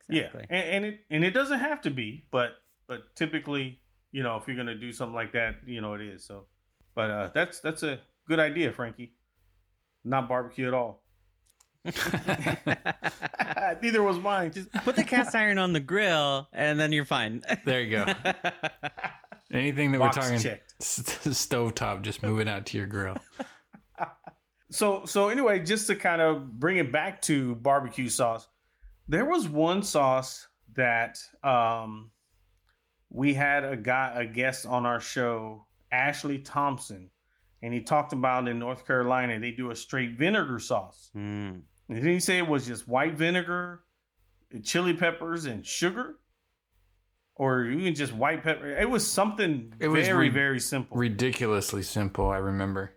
[0.10, 0.46] Exactly.
[0.50, 2.58] Yeah, and, and it and it doesn't have to be, but
[2.88, 3.80] but typically,
[4.12, 6.26] you know, if you're gonna do something like that, you know, it is.
[6.26, 6.44] So,
[6.94, 9.14] but uh, that's that's a good idea, Frankie.
[10.04, 11.04] Not barbecue at all.
[13.82, 14.52] Neither was mine.
[14.52, 17.44] Just put the cast iron on the grill, and then you're fine.
[17.64, 18.14] There you go.
[19.54, 20.84] Anything that Box we're talking checked.
[20.84, 23.16] stove top, just move it out to your grill.
[24.70, 28.48] So so anyway, just to kind of bring it back to barbecue sauce,
[29.08, 32.12] there was one sauce that um
[33.10, 37.10] we had a guy a guest on our show, Ashley Thompson,
[37.62, 41.10] and he talked about in North Carolina they do a straight vinegar sauce.
[41.16, 41.62] Mm.
[41.90, 43.84] And didn't he say it was just white vinegar,
[44.64, 46.16] chili peppers, and sugar?
[47.36, 48.68] Or even just white pepper.
[48.68, 50.98] It was something It was very, very simple.
[50.98, 52.97] Ridiculously simple, I remember.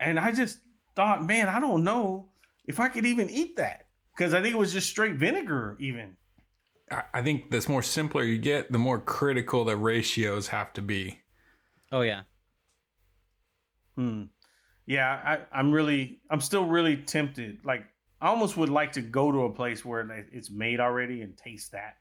[0.00, 0.58] And I just
[0.96, 2.28] thought, man, I don't know
[2.66, 3.86] if I could even eat that
[4.16, 5.76] because I think it was just straight vinegar.
[5.80, 6.16] Even
[6.90, 10.82] I- I think the more simpler you get, the more critical the ratios have to
[10.82, 11.20] be.
[11.92, 12.22] Oh yeah.
[13.96, 14.24] hmm.
[14.86, 15.20] yeah,
[15.52, 17.58] I, I'm really, I'm still really tempted.
[17.64, 17.84] Like,
[18.20, 21.72] I almost would like to go to a place where it's made already and taste
[21.72, 21.96] that,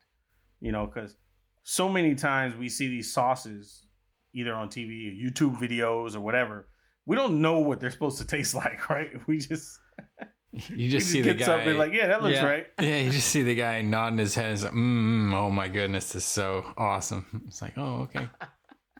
[0.62, 1.16] you know, because
[1.64, 3.86] so many times we see these sauces
[4.34, 6.68] either on TV or YouTube videos or whatever.
[7.06, 9.10] We don't know what they're supposed to taste like, right?
[9.28, 9.80] We just,
[10.52, 12.46] You we just just see the guy like, yeah, that looks Yeah.
[12.46, 12.68] right.
[12.82, 14.52] Yeah, you just see the guy nodding his head.
[14.54, 17.44] It's like, mm, oh my goodness, this is so awesome.
[17.48, 18.30] It's like, oh, okay.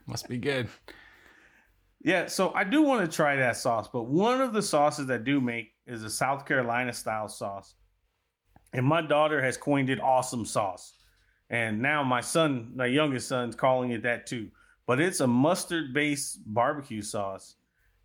[0.06, 0.68] Must be good.
[2.02, 5.20] Yeah, so I do want to try that sauce, but one of the sauces that
[5.20, 7.74] I do make is a South Carolina style sauce.
[8.74, 10.98] And my daughter has coined it awesome sauce.
[11.48, 14.50] And now my son, my youngest son's calling it that too.
[14.86, 17.56] But it's a mustard based barbecue sauce.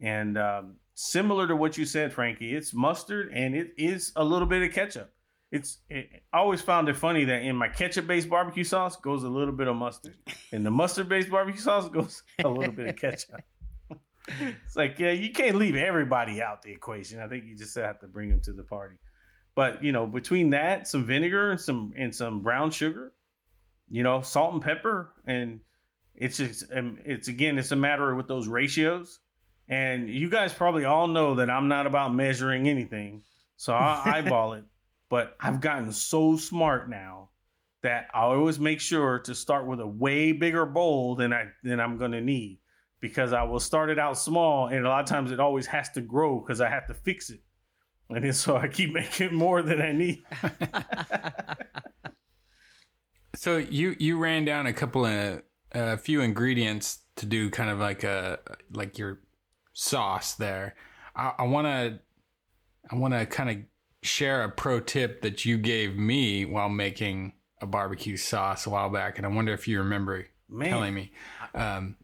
[0.01, 4.47] And um, similar to what you said, Frankie, it's mustard and it is a little
[4.47, 5.11] bit of ketchup.
[5.51, 9.23] It's it, I always found it funny that in my ketchup based barbecue sauce goes
[9.23, 10.15] a little bit of mustard.
[10.51, 13.41] and the mustard based barbecue sauce goes a little bit of ketchup.
[14.63, 17.19] It's like, yeah, you can't leave everybody out the equation.
[17.19, 18.97] I think you just have to bring them to the party.
[19.55, 23.13] But you know, between that, some vinegar and some and some brown sugar,
[23.89, 25.61] you know, salt and pepper, and
[26.13, 29.19] it's just um, it's again, it's a matter of with those ratios.
[29.69, 33.21] And you guys probably all know that I'm not about measuring anything,
[33.55, 34.63] so I eyeball it.
[35.09, 37.29] But I've gotten so smart now
[37.81, 41.79] that I always make sure to start with a way bigger bowl than I than
[41.79, 42.59] I'm gonna need
[42.99, 45.89] because I will start it out small, and a lot of times it always has
[45.91, 47.39] to grow because I have to fix it,
[48.09, 50.23] and then so I keep making more than I need.
[53.35, 57.79] So you you ran down a couple of a few ingredients to do kind of
[57.79, 58.39] like a
[58.73, 59.21] like your
[59.79, 60.75] sauce there.
[61.15, 61.99] I want to
[62.91, 63.57] I want to kind of
[64.01, 68.89] share a pro tip that you gave me while making a barbecue sauce a while
[68.89, 70.69] back, and I wonder if you remember Man.
[70.69, 71.11] telling me.
[71.53, 71.97] Um,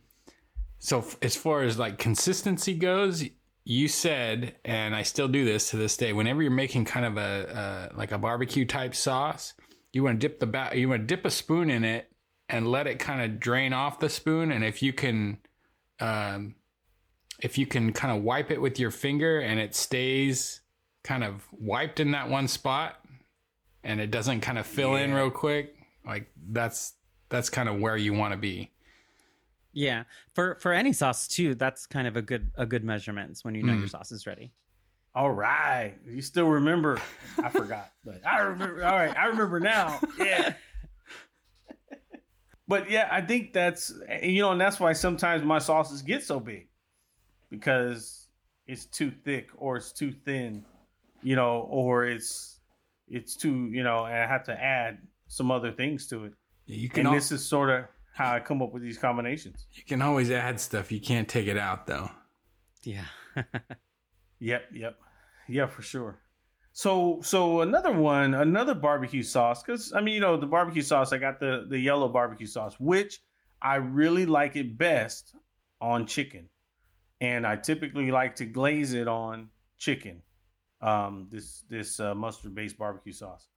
[0.80, 3.24] so f- as far as like consistency goes,
[3.64, 6.14] you said, and I still do this to this day.
[6.14, 9.54] Whenever you're making kind of a uh, like a barbecue type sauce,
[9.94, 12.12] you want to dip the ba- you want to dip a spoon in it
[12.50, 15.40] and let it kind of drain off the spoon, and if you can.
[16.00, 16.56] Um,
[17.40, 20.62] if you can kind of wipe it with your finger and it stays
[21.04, 22.96] kind of wiped in that one spot
[23.84, 25.76] and it doesn't kind of fill in real quick
[26.06, 26.94] like that's
[27.30, 28.72] that's kind of where you want to be
[29.74, 33.54] Yeah, for for any sauce too, that's kind of a good a good measurement when
[33.56, 33.80] you know Mm.
[33.80, 34.52] your sauce is ready.
[35.14, 37.00] All right, you still remember?
[37.44, 38.84] I forgot, but I remember.
[38.86, 40.00] All right, I remember now.
[40.18, 40.54] Yeah.
[42.68, 46.40] But yeah, I think that's you know, and that's why sometimes my sauces get so
[46.40, 46.68] big
[47.56, 48.28] because
[48.68, 50.64] it's too thick or it's too thin,
[51.24, 52.60] you know, or it's
[53.08, 56.34] it's too you know, and I have to add some other things to it.
[56.66, 59.68] you can And al- this is sort of how I come up with these combinations.
[59.74, 62.10] you can always add stuff you can't take it out though
[62.84, 63.06] Yeah.
[64.40, 64.98] Yep, yep,
[65.48, 66.20] yeah, for sure.
[66.74, 71.14] So, so another one, another barbecue sauce, because I mean, you know, the barbecue sauce.
[71.14, 73.22] I got the the yellow barbecue sauce, which
[73.62, 75.34] I really like it best
[75.80, 76.50] on chicken,
[77.26, 80.22] and I typically like to glaze it on chicken.
[80.82, 83.48] Um, this this uh, mustard based barbecue sauce.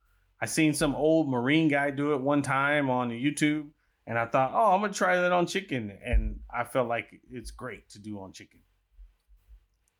[0.40, 3.68] I seen some old Marine guy do it one time on YouTube,
[4.06, 7.50] and I thought, oh, I'm gonna try that on chicken, and I felt like it's
[7.50, 8.60] great to do on chicken.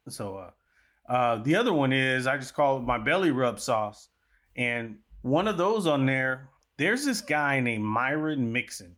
[0.09, 4.09] So, uh, uh, the other one is I just call it my belly rub sauce,
[4.57, 6.49] and one of those on there.
[6.79, 8.95] There's this guy named Myron Mixon,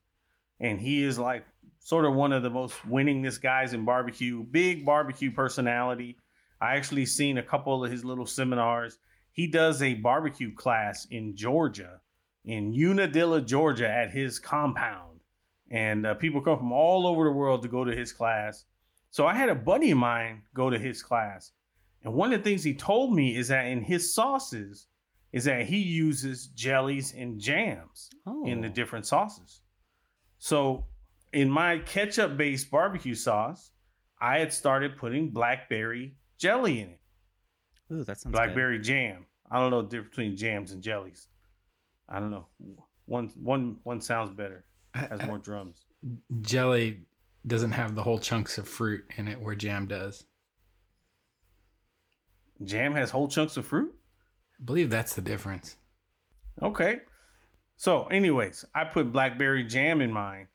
[0.60, 1.46] and he is like
[1.80, 4.44] sort of one of the most winningest guys in barbecue.
[4.44, 6.16] Big barbecue personality.
[6.60, 8.98] I actually seen a couple of his little seminars.
[9.32, 12.00] He does a barbecue class in Georgia,
[12.44, 15.20] in Unadilla, Georgia, at his compound,
[15.70, 18.64] and uh, people come from all over the world to go to his class.
[19.10, 21.52] So I had a buddy of mine go to his class.
[22.04, 24.86] And one of the things he told me is that in his sauces
[25.32, 28.44] is that he uses jellies and jams Oh.
[28.46, 29.62] in the different sauces.
[30.38, 30.86] So
[31.32, 33.70] in my ketchup based barbecue sauce,
[34.20, 37.00] I had started putting blackberry jelly in it.
[37.92, 39.26] Ooh, that sounds blackberry jam.
[39.50, 41.28] I don't know the difference between jams and jellies.
[42.08, 42.46] I don't know.
[43.06, 44.64] One one one sounds better.
[44.94, 45.84] Has more drums.
[46.42, 47.00] jelly
[47.46, 50.24] doesn't have the whole chunks of fruit in it where jam does
[52.64, 53.94] Jam has whole chunks of fruit.
[54.60, 55.76] i believe that's the difference
[56.62, 57.00] Okay.
[57.76, 60.48] So, anyways, I put blackberry jam in mine,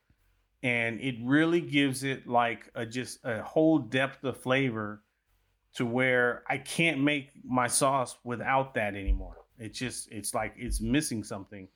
[0.66, 5.04] and it really gives it like a just a whole depth of flavor
[5.76, 9.38] to where I can't make my sauce without that anymore.
[9.60, 11.68] It's just it's like it's missing something,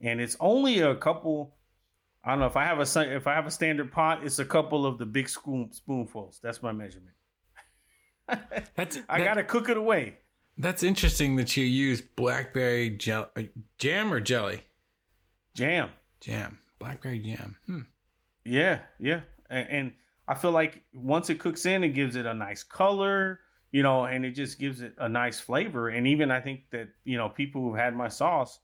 [0.00, 1.54] and it's only a couple.
[2.24, 4.44] I don't know if I have a if I have a standard pot, it's a
[4.44, 6.40] couple of the big spoon, spoonfuls.
[6.42, 7.14] That's my measurement.
[8.76, 10.18] that's I that- gotta cook it away.
[10.58, 13.30] that's interesting that you use blackberry gel-
[13.78, 14.62] jam or jelly
[15.54, 15.90] Jam.
[16.20, 17.80] jam blackberry jam hmm.
[18.44, 19.20] Yeah, yeah,
[19.50, 19.92] and, and
[20.28, 23.40] I feel like once it cooks in, it gives it a nice color,
[23.70, 25.88] you know, and it just gives it a nice flavor.
[25.88, 28.60] And even I think that you know people who've had my sauce,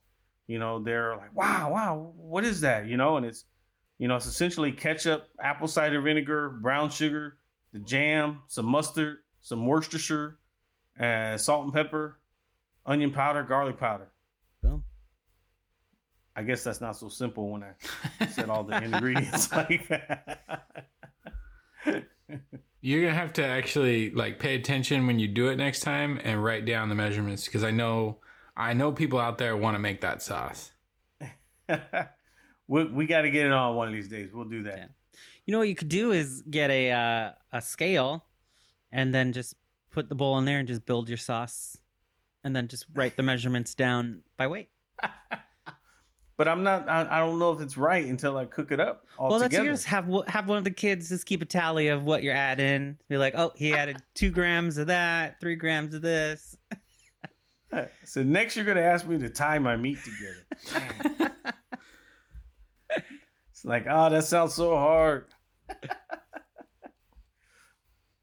[0.47, 3.45] you know, they're like, "Wow, wow, what is that?" You know, and it's
[3.99, 7.37] you know, it's essentially ketchup, apple cider vinegar, brown sugar,
[7.73, 10.39] the jam, some mustard, some Worcestershire,
[10.99, 12.19] uh, salt and pepper,
[12.85, 14.09] onion powder, garlic powder.
[16.39, 16.45] Boom.
[16.45, 20.69] I guess that's not so simple when I said all the ingredients like that.
[22.81, 26.43] You're gonna have to actually like pay attention when you do it next time and
[26.43, 28.19] write down the measurements because I know
[28.55, 30.71] I know people out there want to make that sauce.
[32.67, 34.29] we we got to get it on one of these days.
[34.33, 34.77] We'll do that.
[34.77, 34.85] Yeah.
[35.45, 38.25] You know what you could do is get a uh, a scale,
[38.91, 39.55] and then just
[39.91, 41.77] put the bowl in there and just build your sauce,
[42.43, 44.69] and then just write the measurements down by weight.
[46.39, 46.87] But I'm not.
[46.87, 49.49] I, I don't know if it's right until I cook it up all well, that's
[49.49, 49.65] together.
[49.65, 52.33] you just have have one of the kids just keep a tally of what you're
[52.33, 52.95] adding.
[53.09, 56.55] Be like, oh, he added two grams of that, three grams of this.
[58.03, 61.31] So next you're gonna ask me to tie my meat together.
[63.51, 65.25] it's like, oh, that sounds so hard.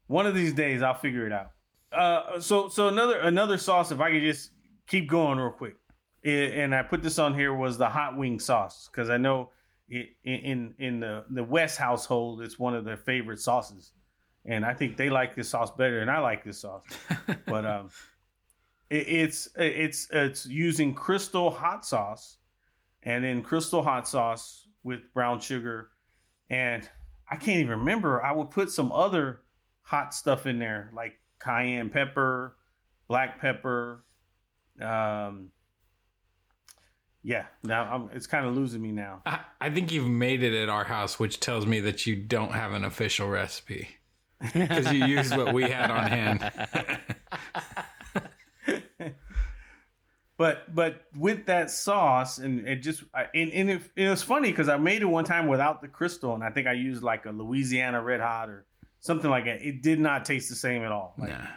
[0.07, 1.51] One of these days I'll figure it out.
[1.93, 4.51] Uh, so so another another sauce, if I could just
[4.85, 5.77] keep going real quick,
[6.27, 9.51] I- and I put this on here was the hot wing sauce because I know
[9.89, 13.93] it, in in the the West household it's one of their favorite sauces,
[14.45, 16.83] and I think they like this sauce better than I like this sauce.
[17.45, 17.89] but um,
[18.89, 22.37] it, it's it's it's using crystal hot sauce,
[23.03, 25.89] and then crystal hot sauce with brown sugar,
[26.49, 26.87] and
[27.29, 28.23] I can't even remember.
[28.23, 29.41] I would put some other
[29.81, 32.57] hot stuff in there like cayenne pepper,
[33.07, 34.03] black pepper.
[34.81, 35.51] Um,
[37.23, 39.21] yeah, now I'm, it's kind of losing me now.
[39.25, 42.51] I, I think you've made it at our house, which tells me that you don't
[42.53, 43.89] have an official recipe
[44.53, 46.51] because you used what we had on hand.
[50.37, 54.51] But but with that sauce and it just I- and, and it, it was funny
[54.51, 57.25] because I made it one time without the crystal and I think I used like
[57.25, 58.65] a Louisiana Red Hot or
[58.99, 59.63] something like that.
[59.63, 61.15] It did not taste the same at all.
[61.17, 61.47] Like, Nah.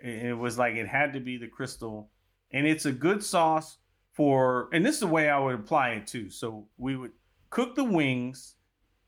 [0.00, 2.10] it it was like it had to be the crystal
[2.50, 3.78] and it's a good sauce
[4.20, 6.28] for and this is the way i would apply it too.
[6.28, 7.12] So we would
[7.48, 8.56] cook the wings.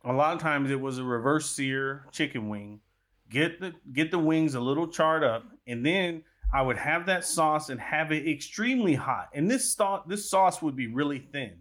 [0.06, 2.80] A lot of times it was a reverse sear chicken wing.
[3.28, 7.26] Get the get the wings a little charred up and then i would have that
[7.26, 9.28] sauce and have it extremely hot.
[9.34, 11.58] And this sauce this sauce would be really thin.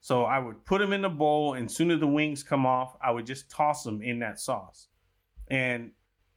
[0.00, 2.96] So i would put them in the bowl and soon as the wings come off
[3.02, 4.86] i would just toss them in that sauce.
[5.48, 5.90] And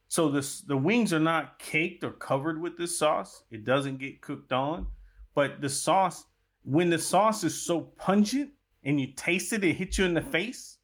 [0.08, 3.44] so this the wings are not caked or covered with this sauce.
[3.48, 4.88] It doesn't get cooked on,
[5.36, 6.24] but the sauce
[6.64, 8.50] when the sauce is so pungent
[8.84, 10.78] and you taste it, it hits you in the face.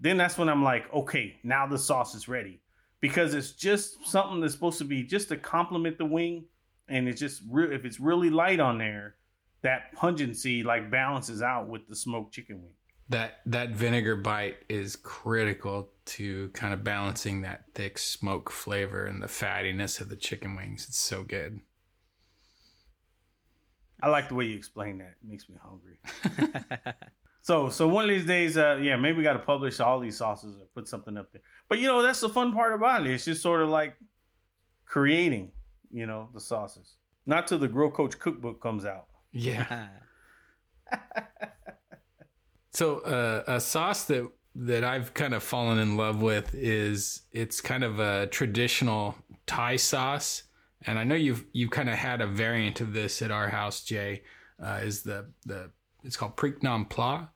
[0.00, 2.60] Then that's when I'm like, okay, now the sauce is ready
[3.00, 6.44] because it's just something that's supposed to be just to complement the wing,
[6.88, 7.72] and it's just real.
[7.72, 9.16] If it's really light on there,
[9.62, 12.72] that pungency like balances out with the smoked chicken wing.
[13.08, 19.22] That that vinegar bite is critical to kind of balancing that thick smoke flavor and
[19.22, 20.86] the fattiness of the chicken wings.
[20.88, 21.60] It's so good.
[24.04, 25.14] I like the way you explain that.
[25.22, 25.98] It makes me hungry.
[27.42, 30.18] so, so one of these days, uh, yeah, maybe we got to publish all these
[30.18, 31.42] sauces or put something up there.
[31.68, 33.10] But you know, that's the fun part about it.
[33.10, 33.96] It's just sort of like
[34.84, 35.52] creating,
[35.90, 36.96] you know, the sauces.
[37.24, 39.06] Not till the Grill Coach cookbook comes out.
[39.32, 39.88] Yeah.
[42.74, 47.60] So uh, a sauce that that I've kind of fallen in love with is it's
[47.60, 50.44] kind of a traditional Thai sauce,
[50.86, 53.82] and I know you've you've kind of had a variant of this at our house,
[53.82, 54.22] Jay.
[54.62, 55.70] Uh, is the the
[56.04, 57.28] it's called Prik Nam Pla,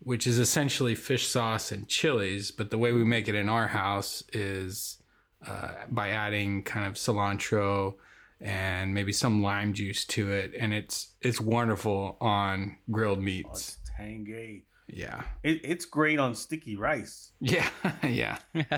[0.00, 3.68] which is essentially fish sauce and chilies, but the way we make it in our
[3.68, 4.98] house is
[5.46, 7.94] uh, by adding kind of cilantro
[8.40, 13.78] and maybe some lime juice to it, and it's it's wonderful on grilled Oh, meats.
[13.80, 14.64] it's tangy.
[14.88, 15.22] Yeah.
[15.42, 17.30] It, it's great on sticky rice.
[17.40, 17.68] Yeah,
[18.02, 18.38] yeah.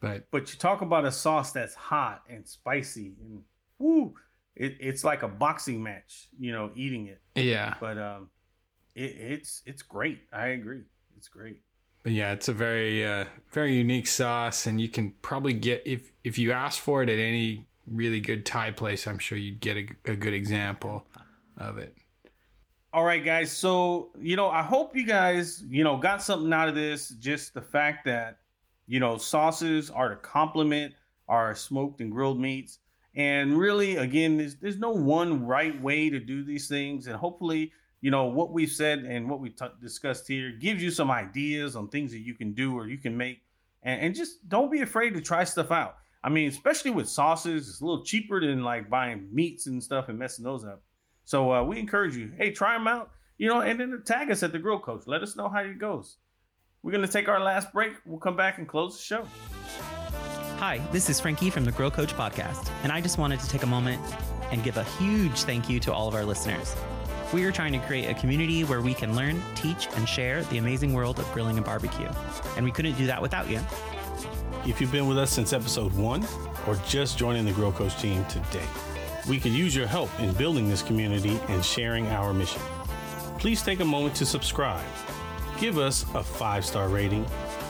[0.00, 3.42] but But you talk about a sauce that's hot and spicy and
[3.78, 4.14] woo,
[4.56, 7.20] it, it's like a boxing match, you know, eating it.
[7.34, 8.30] yeah, But um,
[8.94, 10.20] it, it's it's great.
[10.32, 10.82] I agree.
[11.16, 11.60] It's great.
[12.02, 16.10] but yeah, it's a very uh, very unique sauce, and you can probably get if
[16.24, 19.76] if you ask for it at any really good Thai place, I'm sure you'd get
[19.76, 21.06] a, a good example
[21.58, 21.94] of it.
[22.92, 23.52] All right, guys.
[23.52, 27.10] So, you know, I hope you guys, you know, got something out of this.
[27.10, 28.38] Just the fact that,
[28.90, 30.92] you know, sauces are to complement
[31.28, 32.80] our smoked and grilled meats.
[33.14, 37.06] And really, again, there's, there's no one right way to do these things.
[37.06, 37.70] And hopefully,
[38.00, 41.76] you know, what we've said and what we t- discussed here gives you some ideas
[41.76, 43.42] on things that you can do or you can make.
[43.84, 45.98] And, and just don't be afraid to try stuff out.
[46.24, 50.08] I mean, especially with sauces, it's a little cheaper than like buying meats and stuff
[50.08, 50.82] and messing those up.
[51.24, 54.42] So uh, we encourage you, hey, try them out, you know, and then tag us
[54.42, 55.02] at the Grill Coach.
[55.06, 56.16] Let us know how it goes.
[56.82, 57.92] We're gonna take our last break.
[58.06, 59.26] We'll come back and close the show.
[60.56, 63.64] Hi, this is Frankie from the Grill Coach podcast, and I just wanted to take
[63.64, 64.00] a moment
[64.50, 66.74] and give a huge thank you to all of our listeners.
[67.34, 70.56] We are trying to create a community where we can learn, teach, and share the
[70.56, 72.08] amazing world of grilling and barbecue,
[72.56, 73.60] and we couldn't do that without you.
[74.66, 76.26] If you've been with us since episode one
[76.66, 78.66] or just joining the Grill Coach team today,
[79.28, 82.62] we could use your help in building this community and sharing our mission.
[83.38, 84.84] Please take a moment to subscribe,
[85.60, 87.24] give us a five star rating,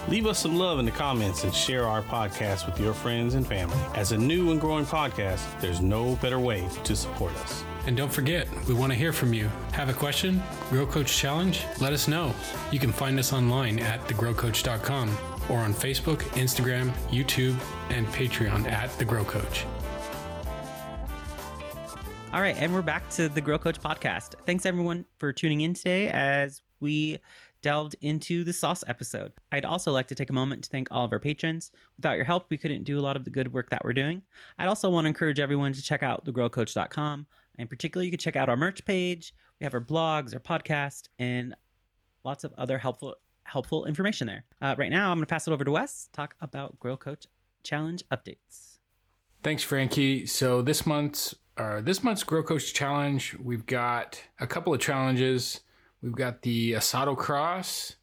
[0.09, 3.47] leave us some love in the comments, and share our podcast with your friends and
[3.47, 3.77] family.
[3.95, 7.65] As a new and growing podcast, there's no better way to support us.
[7.87, 9.49] And don't forget, we want to hear from you.
[9.73, 10.41] Have a question?
[10.69, 11.65] Grill Coach Challenge?
[11.81, 12.33] Let us know.
[12.71, 15.17] You can find us online at thegrillcoach.com
[15.49, 19.65] or on Facebook, Instagram, YouTube, and Patreon at The Grill Coach.
[22.33, 24.35] All right, and we're back to the Grill Coach podcast.
[24.47, 27.19] Thanks everyone for tuning in today as we
[27.63, 29.33] delved into the sauce episode.
[29.53, 31.71] I'd also like to take a moment to thank all of our patrons.
[31.97, 34.23] Without your help, we couldn't do a lot of the good work that we're doing.
[34.59, 37.27] I'd also want to encourage everyone to check out thegrillcoach.com.
[37.59, 39.35] And particularly, you can check out our merch page.
[39.59, 41.55] We have our blogs, our podcast, and
[42.25, 44.45] lots of other helpful helpful information there.
[44.63, 46.97] Uh, right now, I'm going to pass it over to Wes to talk about Grill
[46.97, 47.27] Coach
[47.63, 48.79] Challenge updates.
[49.43, 50.27] Thanks, Frankie.
[50.27, 55.61] So this month's uh, this month's Grill Coach Challenge, we've got a couple of challenges.
[56.03, 57.97] We've got the Asado Cross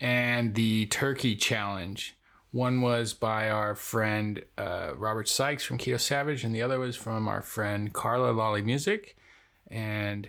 [0.00, 2.14] and the Turkey Challenge.
[2.50, 6.94] One was by our friend uh, Robert Sikes from Keto Savage, and the other was
[6.94, 9.16] from our friend Carla Lolly Music.
[9.70, 10.28] And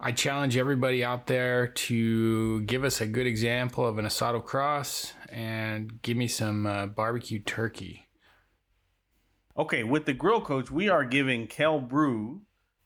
[0.00, 5.12] I challenge everybody out there to give us a good example of an Asado Cross
[5.28, 8.08] and give me some uh, barbecue turkey.
[9.56, 12.42] Okay, with the grill coach, we are giving Kel Brew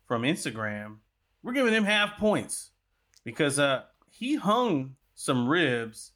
[0.07, 0.99] from Instagram.
[1.43, 2.72] We're giving him half points
[3.25, 6.12] because uh he hung some ribs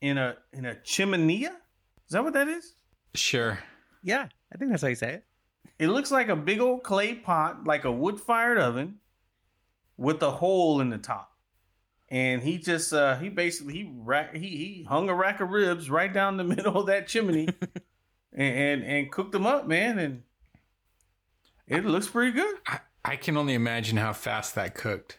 [0.00, 1.50] in a in a chimenea.
[2.06, 2.74] Is that what that is?
[3.14, 3.58] Sure.
[4.02, 5.24] Yeah, I think that's how you say it.
[5.78, 8.96] It looks like a big old clay pot, like a wood fired oven,
[9.96, 11.32] with a hole in the top.
[12.08, 15.90] And he just uh he basically he rack he he hung a rack of ribs
[15.90, 17.48] right down the middle of that chimney
[18.32, 20.22] and, and and cooked them up, man, and
[21.66, 22.56] it looks pretty good.
[22.66, 25.18] I, I can only imagine how fast that cooked.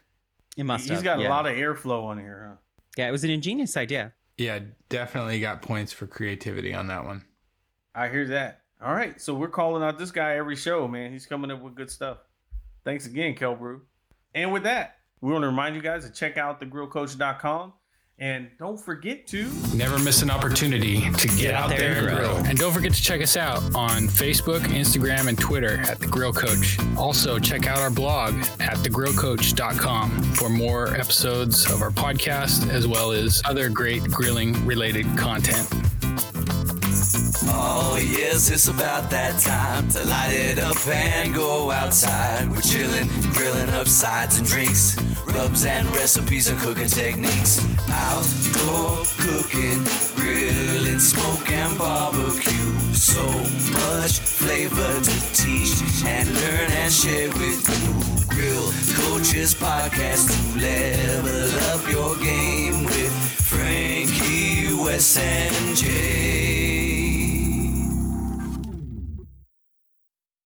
[0.57, 1.03] It must He's have.
[1.03, 1.27] got yeah.
[1.27, 2.55] a lot of airflow on here, huh?
[2.97, 4.13] Yeah, it was an ingenious idea.
[4.37, 7.23] Yeah, definitely got points for creativity on that one.
[7.95, 8.61] I hear that.
[8.81, 11.11] All right, so we're calling out this guy every show, man.
[11.11, 12.17] He's coming up with good stuff.
[12.83, 13.81] Thanks again, Kelbrew.
[14.35, 17.73] And with that, we want to remind you guys to check out thegrillcoach.com
[18.19, 22.35] and don't forget to Never miss an opportunity to get, out, there and grill.
[22.37, 26.33] And don't forget to check us out on Facebook, Instagram, and Twitter at The Grill
[26.33, 26.79] Coach.
[26.97, 33.11] Also, check out our blog at thegrillcoach.com for more episodes of our podcast as well
[33.11, 35.67] as other great grilling related content.
[37.49, 42.49] Oh, yes, it's about that time to light it up and go outside.
[42.49, 47.65] We're chilling, grilling up sides and drinks, rubs and recipes and cooking techniques.
[47.89, 49.83] Outdoor cooking,
[50.15, 52.73] grilling, smoke and barbecue.
[52.93, 53.23] So
[53.71, 58.17] much flavor to teach and learn and share with you.
[58.35, 66.66] Grill Coaches Podcast to level up your game with Frankie, Wes, and Jay.